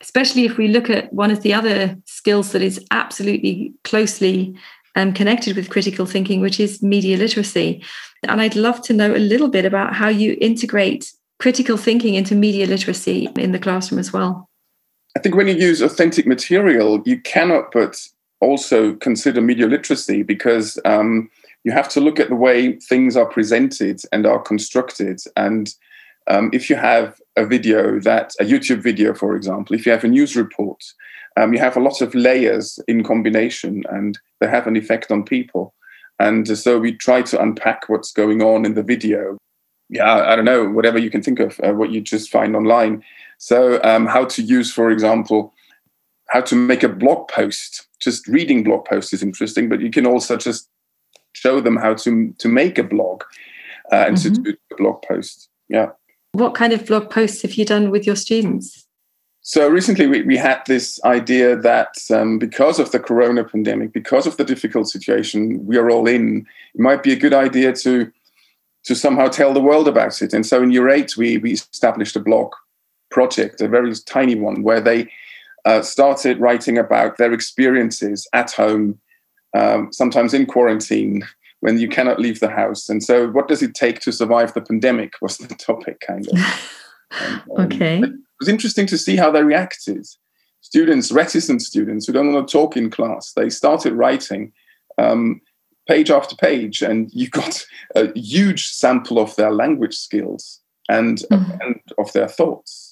Especially 0.00 0.46
if 0.46 0.56
we 0.56 0.66
look 0.66 0.90
at 0.90 1.12
one 1.12 1.30
of 1.30 1.42
the 1.42 1.54
other 1.54 1.96
skills 2.06 2.50
that 2.50 2.62
is 2.62 2.84
absolutely 2.90 3.72
closely 3.84 4.56
um, 4.94 5.12
connected 5.12 5.56
with 5.56 5.70
critical 5.70 6.06
thinking, 6.06 6.40
which 6.40 6.60
is 6.60 6.82
media 6.82 7.16
literacy. 7.16 7.82
And 8.22 8.40
I'd 8.40 8.56
love 8.56 8.82
to 8.82 8.92
know 8.92 9.14
a 9.14 9.18
little 9.18 9.48
bit 9.48 9.64
about 9.64 9.94
how 9.94 10.08
you 10.08 10.36
integrate 10.40 11.12
critical 11.38 11.76
thinking 11.76 12.14
into 12.14 12.34
media 12.34 12.66
literacy 12.66 13.28
in 13.36 13.52
the 13.52 13.58
classroom 13.58 13.98
as 13.98 14.12
well. 14.12 14.48
I 15.16 15.20
think 15.20 15.34
when 15.34 15.48
you 15.48 15.54
use 15.54 15.82
authentic 15.82 16.26
material, 16.26 17.02
you 17.04 17.20
cannot 17.20 17.72
but 17.72 18.00
also 18.40 18.94
consider 18.94 19.40
media 19.40 19.66
literacy 19.66 20.22
because 20.22 20.78
um, 20.84 21.30
you 21.64 21.72
have 21.72 21.88
to 21.90 22.00
look 22.00 22.18
at 22.18 22.28
the 22.28 22.34
way 22.34 22.72
things 22.78 23.16
are 23.16 23.26
presented 23.26 24.00
and 24.12 24.26
are 24.26 24.40
constructed. 24.40 25.20
And 25.36 25.74
um, 26.28 26.50
if 26.52 26.70
you 26.70 26.76
have 26.76 27.20
a 27.36 27.44
video 27.44 27.98
that, 28.00 28.32
a 28.40 28.44
YouTube 28.44 28.82
video, 28.82 29.14
for 29.14 29.34
example, 29.36 29.74
if 29.74 29.86
you 29.86 29.92
have 29.92 30.04
a 30.04 30.08
news 30.08 30.36
report, 30.36 30.82
um, 31.36 31.52
you 31.52 31.58
have 31.58 31.76
a 31.76 31.80
lot 31.80 32.00
of 32.00 32.14
layers 32.14 32.78
in 32.86 33.02
combination 33.02 33.84
and 33.90 34.18
they 34.40 34.48
have 34.48 34.66
an 34.66 34.76
effect 34.76 35.10
on 35.10 35.24
people. 35.24 35.74
And 36.18 36.46
so 36.56 36.78
we 36.78 36.92
try 36.92 37.22
to 37.22 37.42
unpack 37.42 37.88
what's 37.88 38.12
going 38.12 38.42
on 38.42 38.64
in 38.64 38.74
the 38.74 38.82
video. 38.82 39.38
Yeah, 39.88 40.14
I 40.14 40.36
don't 40.36 40.44
know, 40.44 40.68
whatever 40.68 40.98
you 40.98 41.10
can 41.10 41.22
think 41.22 41.40
of, 41.40 41.58
uh, 41.60 41.72
what 41.72 41.90
you 41.90 42.00
just 42.00 42.30
find 42.30 42.54
online. 42.54 43.02
So, 43.38 43.82
um, 43.82 44.06
how 44.06 44.24
to 44.26 44.42
use, 44.42 44.72
for 44.72 44.90
example, 44.90 45.52
how 46.28 46.40
to 46.42 46.54
make 46.54 46.82
a 46.82 46.88
blog 46.88 47.28
post. 47.28 47.88
Just 48.00 48.26
reading 48.26 48.62
blog 48.62 48.84
posts 48.84 49.12
is 49.12 49.22
interesting, 49.22 49.68
but 49.68 49.80
you 49.80 49.90
can 49.90 50.06
also 50.06 50.36
just 50.36 50.68
show 51.32 51.60
them 51.60 51.76
how 51.76 51.94
to 51.94 52.32
to 52.38 52.48
make 52.48 52.78
a 52.78 52.82
blog 52.82 53.24
uh, 53.92 54.04
and 54.06 54.16
mm-hmm. 54.16 54.34
to 54.34 54.42
do 54.42 54.56
a 54.72 54.76
blog 54.76 55.02
post. 55.02 55.48
Yeah. 55.68 55.90
What 56.32 56.54
kind 56.54 56.72
of 56.72 56.86
blog 56.86 57.10
posts 57.10 57.42
have 57.42 57.54
you 57.54 57.64
done 57.64 57.90
with 57.90 58.06
your 58.06 58.16
students? 58.16 58.86
So 59.42 59.68
recently, 59.68 60.06
we, 60.06 60.22
we 60.22 60.36
had 60.36 60.62
this 60.66 61.02
idea 61.04 61.56
that 61.56 61.96
um, 62.10 62.38
because 62.38 62.78
of 62.78 62.90
the 62.90 63.00
corona 63.00 63.44
pandemic, 63.44 63.92
because 63.92 64.26
of 64.26 64.36
the 64.36 64.44
difficult 64.44 64.88
situation 64.88 65.66
we 65.66 65.76
are 65.76 65.90
all 65.90 66.06
in, 66.06 66.46
it 66.74 66.80
might 66.80 67.02
be 67.02 67.12
a 67.12 67.16
good 67.16 67.34
idea 67.34 67.72
to 67.74 68.10
to 68.84 68.96
somehow 68.96 69.28
tell 69.28 69.52
the 69.52 69.60
world 69.60 69.86
about 69.86 70.22
it. 70.22 70.32
And 70.32 70.44
so 70.44 70.60
in 70.62 70.72
year 70.72 70.88
eight, 70.88 71.16
we 71.16 71.38
we 71.38 71.52
established 71.52 72.16
a 72.16 72.20
blog 72.20 72.52
project, 73.10 73.60
a 73.60 73.68
very 73.68 73.92
tiny 74.06 74.36
one, 74.36 74.62
where 74.62 74.80
they 74.80 75.10
uh, 75.64 75.82
started 75.82 76.40
writing 76.40 76.78
about 76.78 77.18
their 77.18 77.32
experiences 77.32 78.26
at 78.32 78.52
home, 78.52 78.98
um, 79.54 79.92
sometimes 79.92 80.32
in 80.34 80.46
quarantine, 80.46 81.24
when 81.62 81.78
you 81.78 81.88
cannot 81.88 82.18
leave 82.18 82.40
the 82.40 82.50
house. 82.50 82.88
And 82.88 83.02
so, 83.02 83.28
what 83.28 83.46
does 83.46 83.62
it 83.62 83.74
take 83.74 84.00
to 84.00 84.12
survive 84.12 84.52
the 84.52 84.60
pandemic? 84.60 85.14
Was 85.22 85.38
the 85.38 85.54
topic 85.54 86.00
kind 86.06 86.28
of. 86.28 86.38
And, 87.20 87.42
um, 87.58 87.66
okay. 87.66 87.98
It 87.98 88.10
was 88.40 88.48
interesting 88.48 88.86
to 88.86 88.96
see 88.96 89.16
how 89.16 89.30
they 89.30 89.42
reacted. 89.42 90.06
Students, 90.62 91.12
reticent 91.12 91.60
students 91.60 92.06
who 92.06 92.14
don't 92.14 92.32
want 92.32 92.48
to 92.48 92.50
talk 92.50 92.74
in 92.74 92.90
class, 92.90 93.34
they 93.36 93.50
started 93.50 93.92
writing 93.92 94.50
um, 94.96 95.42
page 95.86 96.10
after 96.10 96.34
page, 96.36 96.80
and 96.80 97.10
you 97.12 97.28
got 97.28 97.66
a 97.94 98.18
huge 98.18 98.68
sample 98.68 99.18
of 99.18 99.36
their 99.36 99.52
language 99.52 99.94
skills 99.94 100.62
and, 100.88 101.18
mm-hmm. 101.30 101.60
and 101.60 101.80
of 101.98 102.10
their 102.14 102.28
thoughts. 102.28 102.91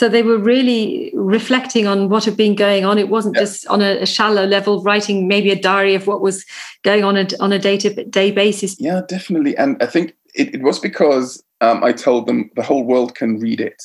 So 0.00 0.08
they 0.08 0.22
were 0.22 0.38
really 0.38 1.12
reflecting 1.12 1.86
on 1.86 2.08
what 2.08 2.24
had 2.24 2.34
been 2.34 2.54
going 2.54 2.86
on. 2.86 2.98
It 2.98 3.10
wasn't 3.10 3.36
just 3.36 3.66
on 3.66 3.82
a, 3.82 4.00
a, 4.00 4.06
shallow 4.06 4.46
level, 4.46 4.82
writing 4.82 5.28
maybe 5.28 5.50
a 5.50 5.60
diary 5.60 5.94
of 5.94 6.06
what 6.06 6.22
was 6.22 6.46
going 6.84 7.04
on 7.04 7.18
a, 7.18 7.26
on 7.38 7.52
a 7.52 7.58
day 7.58 7.76
to 7.76 8.04
day 8.04 8.30
basis. 8.30 8.80
Yeah, 8.80 9.02
definitely. 9.06 9.54
And 9.58 9.76
I 9.82 9.84
think 9.84 10.14
it, 10.34 10.54
it 10.54 10.62
was 10.62 10.78
because 10.78 11.44
um, 11.60 11.84
I 11.84 11.92
told 11.92 12.26
them 12.26 12.50
the 12.56 12.62
whole 12.62 12.82
world 12.82 13.14
can 13.14 13.38
read 13.40 13.60
it. 13.60 13.82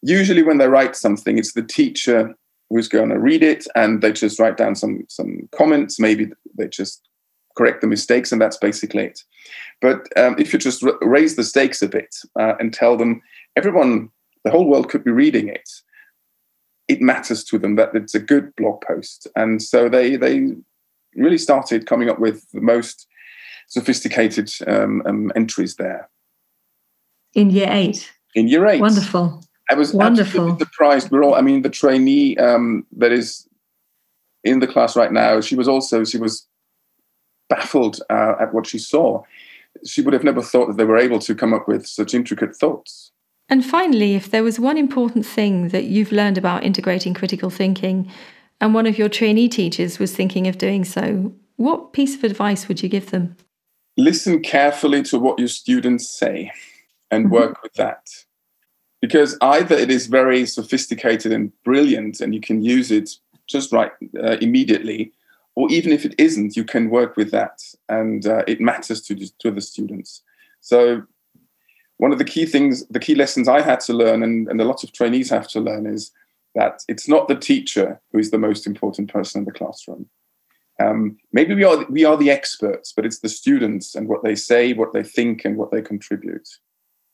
Usually, 0.00 0.44
when 0.44 0.58
they 0.58 0.68
write 0.68 0.94
something, 0.94 1.38
it's 1.38 1.54
the 1.54 1.64
teacher 1.64 2.32
who's 2.70 2.86
going 2.86 3.08
to 3.08 3.18
read 3.18 3.42
it 3.42 3.66
and 3.74 4.02
they 4.02 4.12
just 4.12 4.38
write 4.38 4.56
down 4.56 4.76
some, 4.76 5.06
some 5.08 5.48
comments. 5.50 5.98
Maybe 5.98 6.30
they 6.56 6.68
just 6.68 7.02
correct 7.56 7.80
the 7.80 7.88
mistakes, 7.88 8.30
and 8.30 8.40
that's 8.40 8.58
basically 8.58 9.06
it. 9.06 9.24
But 9.80 10.06
um, 10.16 10.36
if 10.38 10.52
you 10.52 10.60
just 10.60 10.84
r- 10.84 10.96
raise 11.02 11.34
the 11.34 11.42
stakes 11.42 11.82
a 11.82 11.88
bit 11.88 12.14
uh, 12.38 12.54
and 12.60 12.72
tell 12.72 12.96
them 12.96 13.22
everyone 13.56 14.10
the 14.46 14.52
whole 14.52 14.68
world 14.68 14.88
could 14.88 15.02
be 15.02 15.10
reading 15.10 15.48
it. 15.48 15.68
It 16.86 17.02
matters 17.02 17.42
to 17.46 17.58
them 17.58 17.74
that 17.74 17.90
it's 17.94 18.14
a 18.14 18.20
good 18.20 18.54
blog 18.54 18.80
post, 18.80 19.26
and 19.34 19.60
so 19.60 19.88
they 19.88 20.14
they 20.14 20.52
really 21.16 21.36
started 21.36 21.86
coming 21.86 22.08
up 22.08 22.20
with 22.20 22.48
the 22.52 22.60
most 22.60 23.08
sophisticated 23.66 24.48
um, 24.68 25.02
um, 25.04 25.32
entries 25.34 25.74
there. 25.74 26.08
In 27.34 27.50
year 27.50 27.68
eight. 27.72 28.08
In 28.36 28.46
year 28.46 28.68
eight. 28.68 28.80
Wonderful. 28.80 29.42
I 29.68 29.74
was 29.74 29.92
wonderful 29.92 30.56
surprised. 30.58 31.10
We're 31.10 31.24
all. 31.24 31.34
I 31.34 31.40
mean, 31.40 31.62
the 31.62 31.70
trainee 31.70 32.36
um, 32.36 32.86
that 32.98 33.10
is 33.10 33.48
in 34.44 34.60
the 34.60 34.68
class 34.68 34.94
right 34.94 35.10
now. 35.10 35.40
She 35.40 35.56
was 35.56 35.66
also 35.66 36.04
she 36.04 36.18
was 36.18 36.46
baffled 37.48 37.98
uh, 38.10 38.34
at 38.38 38.54
what 38.54 38.68
she 38.68 38.78
saw. 38.78 39.24
She 39.84 40.02
would 40.02 40.14
have 40.14 40.22
never 40.22 40.40
thought 40.40 40.68
that 40.68 40.76
they 40.76 40.84
were 40.84 40.98
able 40.98 41.18
to 41.18 41.34
come 41.34 41.52
up 41.52 41.66
with 41.66 41.84
such 41.84 42.14
intricate 42.14 42.54
thoughts. 42.54 43.10
And 43.48 43.64
finally, 43.64 44.14
if 44.14 44.30
there 44.30 44.42
was 44.42 44.58
one 44.58 44.76
important 44.76 45.24
thing 45.24 45.68
that 45.68 45.84
you've 45.84 46.12
learned 46.12 46.36
about 46.36 46.64
integrating 46.64 47.14
critical 47.14 47.50
thinking, 47.50 48.10
and 48.60 48.74
one 48.74 48.86
of 48.86 48.98
your 48.98 49.08
trainee 49.08 49.48
teachers 49.48 49.98
was 49.98 50.14
thinking 50.14 50.46
of 50.46 50.58
doing 50.58 50.84
so, 50.84 51.32
what 51.56 51.92
piece 51.92 52.16
of 52.16 52.24
advice 52.24 52.68
would 52.68 52.82
you 52.82 52.88
give 52.88 53.10
them? 53.10 53.36
Listen 53.96 54.42
carefully 54.42 55.02
to 55.04 55.18
what 55.18 55.38
your 55.38 55.48
students 55.48 56.08
say 56.08 56.50
and 57.10 57.26
mm-hmm. 57.26 57.34
work 57.34 57.62
with 57.62 57.74
that. 57.74 58.08
Because 59.00 59.38
either 59.40 59.76
it 59.76 59.90
is 59.90 60.06
very 60.06 60.46
sophisticated 60.46 61.32
and 61.32 61.52
brilliant 61.62 62.20
and 62.20 62.34
you 62.34 62.40
can 62.40 62.62
use 62.62 62.90
it 62.90 63.10
just 63.46 63.72
right 63.72 63.92
uh, 64.18 64.36
immediately, 64.40 65.12
or 65.54 65.70
even 65.70 65.92
if 65.92 66.04
it 66.04 66.14
isn't, 66.18 66.56
you 66.56 66.64
can 66.64 66.90
work 66.90 67.16
with 67.16 67.30
that 67.30 67.62
and 67.88 68.26
uh, 68.26 68.42
it 68.46 68.60
matters 68.60 69.00
to, 69.02 69.14
to 69.38 69.50
the 69.50 69.60
students. 69.60 70.22
So 70.60 71.02
one 71.98 72.12
of 72.12 72.18
the 72.18 72.24
key 72.24 72.46
things, 72.46 72.86
the 72.88 73.00
key 73.00 73.14
lessons 73.14 73.48
I 73.48 73.62
had 73.62 73.80
to 73.80 73.92
learn, 73.92 74.22
and, 74.22 74.48
and 74.48 74.60
a 74.60 74.64
lot 74.64 74.84
of 74.84 74.92
trainees 74.92 75.30
have 75.30 75.48
to 75.48 75.60
learn, 75.60 75.86
is 75.86 76.12
that 76.54 76.82
it's 76.88 77.08
not 77.08 77.28
the 77.28 77.36
teacher 77.36 78.00
who 78.12 78.18
is 78.18 78.30
the 78.30 78.38
most 78.38 78.66
important 78.66 79.12
person 79.12 79.40
in 79.40 79.44
the 79.44 79.52
classroom. 79.52 80.08
Um, 80.78 81.16
maybe 81.32 81.54
we 81.54 81.64
are 81.64 81.86
we 81.88 82.04
are 82.04 82.16
the 82.16 82.30
experts, 82.30 82.92
but 82.94 83.06
it's 83.06 83.20
the 83.20 83.28
students 83.28 83.94
and 83.94 84.08
what 84.08 84.22
they 84.22 84.34
say, 84.34 84.74
what 84.74 84.92
they 84.92 85.02
think, 85.02 85.44
and 85.44 85.56
what 85.56 85.70
they 85.70 85.80
contribute, 85.80 86.48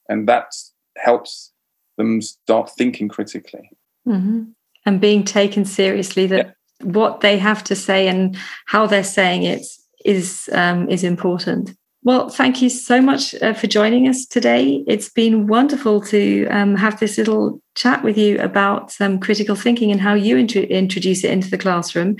and 0.08 0.28
that 0.28 0.52
helps 0.96 1.52
them 1.96 2.20
start 2.20 2.70
thinking 2.70 3.08
critically 3.08 3.70
mm-hmm. 4.06 4.44
and 4.84 5.00
being 5.00 5.22
taken 5.22 5.64
seriously. 5.64 6.26
That 6.26 6.56
yeah. 6.80 6.86
what 6.86 7.20
they 7.20 7.38
have 7.38 7.62
to 7.64 7.76
say 7.76 8.08
and 8.08 8.36
how 8.66 8.86
they're 8.86 9.04
saying 9.04 9.44
it 9.44 9.64
is 10.04 10.50
um, 10.52 10.88
is 10.88 11.04
important. 11.04 11.76
Well, 12.04 12.28
thank 12.28 12.60
you 12.60 12.68
so 12.68 13.00
much 13.00 13.32
uh, 13.36 13.54
for 13.54 13.68
joining 13.68 14.08
us 14.08 14.26
today. 14.26 14.82
It's 14.88 15.08
been 15.08 15.46
wonderful 15.46 16.00
to 16.06 16.48
um, 16.48 16.74
have 16.74 16.98
this 16.98 17.16
little 17.16 17.62
chat 17.76 18.02
with 18.02 18.18
you 18.18 18.40
about 18.40 19.00
um, 19.00 19.20
critical 19.20 19.54
thinking 19.54 19.92
and 19.92 20.00
how 20.00 20.14
you 20.14 20.36
int- 20.36 20.56
introduce 20.56 21.22
it 21.22 21.30
into 21.30 21.48
the 21.48 21.58
classroom 21.58 22.16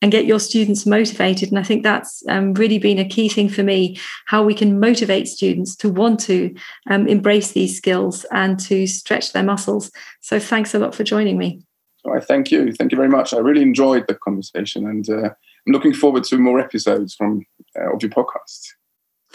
and 0.00 0.10
get 0.10 0.24
your 0.24 0.40
students 0.40 0.86
motivated. 0.86 1.50
And 1.50 1.58
I 1.58 1.64
think 1.64 1.82
that's 1.82 2.22
um, 2.30 2.54
really 2.54 2.78
been 2.78 2.98
a 2.98 3.06
key 3.06 3.28
thing 3.28 3.50
for 3.50 3.62
me 3.62 3.98
how 4.24 4.42
we 4.42 4.54
can 4.54 4.80
motivate 4.80 5.28
students 5.28 5.76
to 5.76 5.90
want 5.90 6.18
to 6.20 6.54
um, 6.88 7.06
embrace 7.06 7.52
these 7.52 7.76
skills 7.76 8.24
and 8.32 8.58
to 8.60 8.86
stretch 8.86 9.34
their 9.34 9.42
muscles. 9.42 9.90
So, 10.22 10.40
thanks 10.40 10.74
a 10.74 10.78
lot 10.78 10.94
for 10.94 11.04
joining 11.04 11.36
me. 11.36 11.60
All 12.06 12.12
right, 12.12 12.24
thank 12.24 12.50
you. 12.50 12.72
Thank 12.72 12.90
you 12.90 12.96
very 12.96 13.10
much. 13.10 13.34
I 13.34 13.38
really 13.38 13.62
enjoyed 13.62 14.06
the 14.06 14.14
conversation 14.14 14.86
and 14.86 15.06
uh, 15.10 15.28
I'm 15.66 15.72
looking 15.72 15.92
forward 15.92 16.24
to 16.24 16.38
more 16.38 16.58
episodes 16.58 17.14
from 17.14 17.44
uh, 17.78 17.92
of 17.92 18.02
your 18.02 18.10
podcast. 18.10 18.68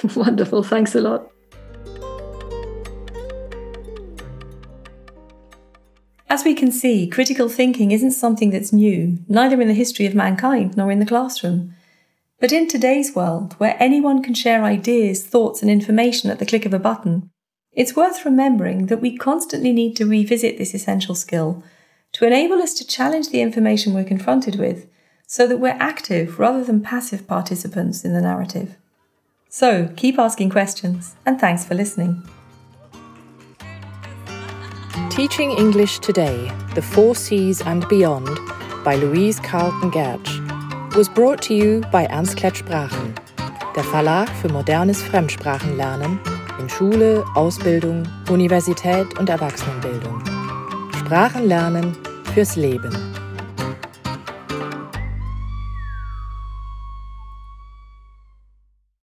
Wonderful. 0.16 0.64
Thanks 0.64 0.96
a 0.96 1.02
lot. 1.02 1.32
As 6.30 6.46
we 6.46 6.54
can 6.54 6.72
see, 6.72 7.08
critical 7.08 7.50
thinking 7.50 7.92
isn't 7.92 8.12
something 8.12 8.52
that's 8.52 8.72
new, 8.72 9.20
neither 9.28 9.62
in 9.62 9.68
the 9.68 9.74
history 9.74 10.06
of 10.06 10.16
mankind 10.16 10.78
nor 10.78 10.90
in 10.90 11.00
the 11.00 11.06
classroom. 11.06 11.76
But 12.40 12.54
in 12.54 12.68
today's 12.68 13.14
world, 13.14 13.54
where 13.60 13.76
anyone 13.80 14.24
can 14.24 14.34
share 14.34 14.64
ideas, 14.64 15.26
thoughts, 15.26 15.62
and 15.62 15.70
information 15.70 16.32
at 16.32 16.40
the 16.40 16.46
click 16.46 16.66
of 16.66 16.74
a 16.74 16.80
button, 16.80 17.30
it's 17.74 17.96
worth 17.96 18.26
remembering 18.26 18.88
that 18.88 19.02
we 19.02 19.18
constantly 19.18 19.72
need 19.72 19.96
to 19.98 20.06
revisit 20.06 20.58
this 20.58 20.74
essential 20.74 21.16
skill 21.16 21.64
to 22.14 22.26
enable 22.26 22.62
us 22.62 22.74
to 22.76 22.88
challenge 22.88 23.30
the 23.30 23.42
information 23.42 23.94
we're 23.94 24.04
confronted 24.04 24.56
with 24.56 24.88
so 25.28 25.46
that 25.48 25.60
we're 25.60 25.78
active 25.80 26.40
rather 26.40 26.64
than 26.64 26.82
passive 26.82 27.28
participants 27.28 28.04
in 28.04 28.14
the 28.14 28.22
narrative. 28.22 28.78
So 29.54 29.90
keep 29.98 30.18
asking 30.18 30.50
questions, 30.50 31.18
and 31.26 31.38
thanks 31.38 31.66
for 31.66 31.76
listening. 31.76 32.24
Teaching 35.10 35.52
English 35.52 36.00
Today 36.00 36.50
The 36.74 36.82
Four 36.82 37.16
Cs 37.16 37.62
and 37.64 37.86
Beyond 37.90 38.30
by 38.86 38.96
Louise 38.96 39.42
Carlton 39.42 39.92
Gertsch 39.92 40.96
was 40.96 41.10
brought 41.10 41.42
to 41.42 41.54
you 41.54 41.82
by 41.92 42.06
Ernst 42.06 42.40
Sprachen, 42.40 43.14
der 43.76 43.84
Verlag 43.84 44.30
für 44.30 44.48
modernes 44.48 45.04
Fremdsprachenlernen 45.04 46.18
in 46.58 46.70
Schule, 46.70 47.26
Ausbildung, 47.36 48.04
Universität 48.30 49.20
und 49.20 49.28
Erwachsenenbildung. 49.28 50.24
Sprachenlernen 50.98 51.98
fürs 52.34 52.56
Leben. 52.56 53.11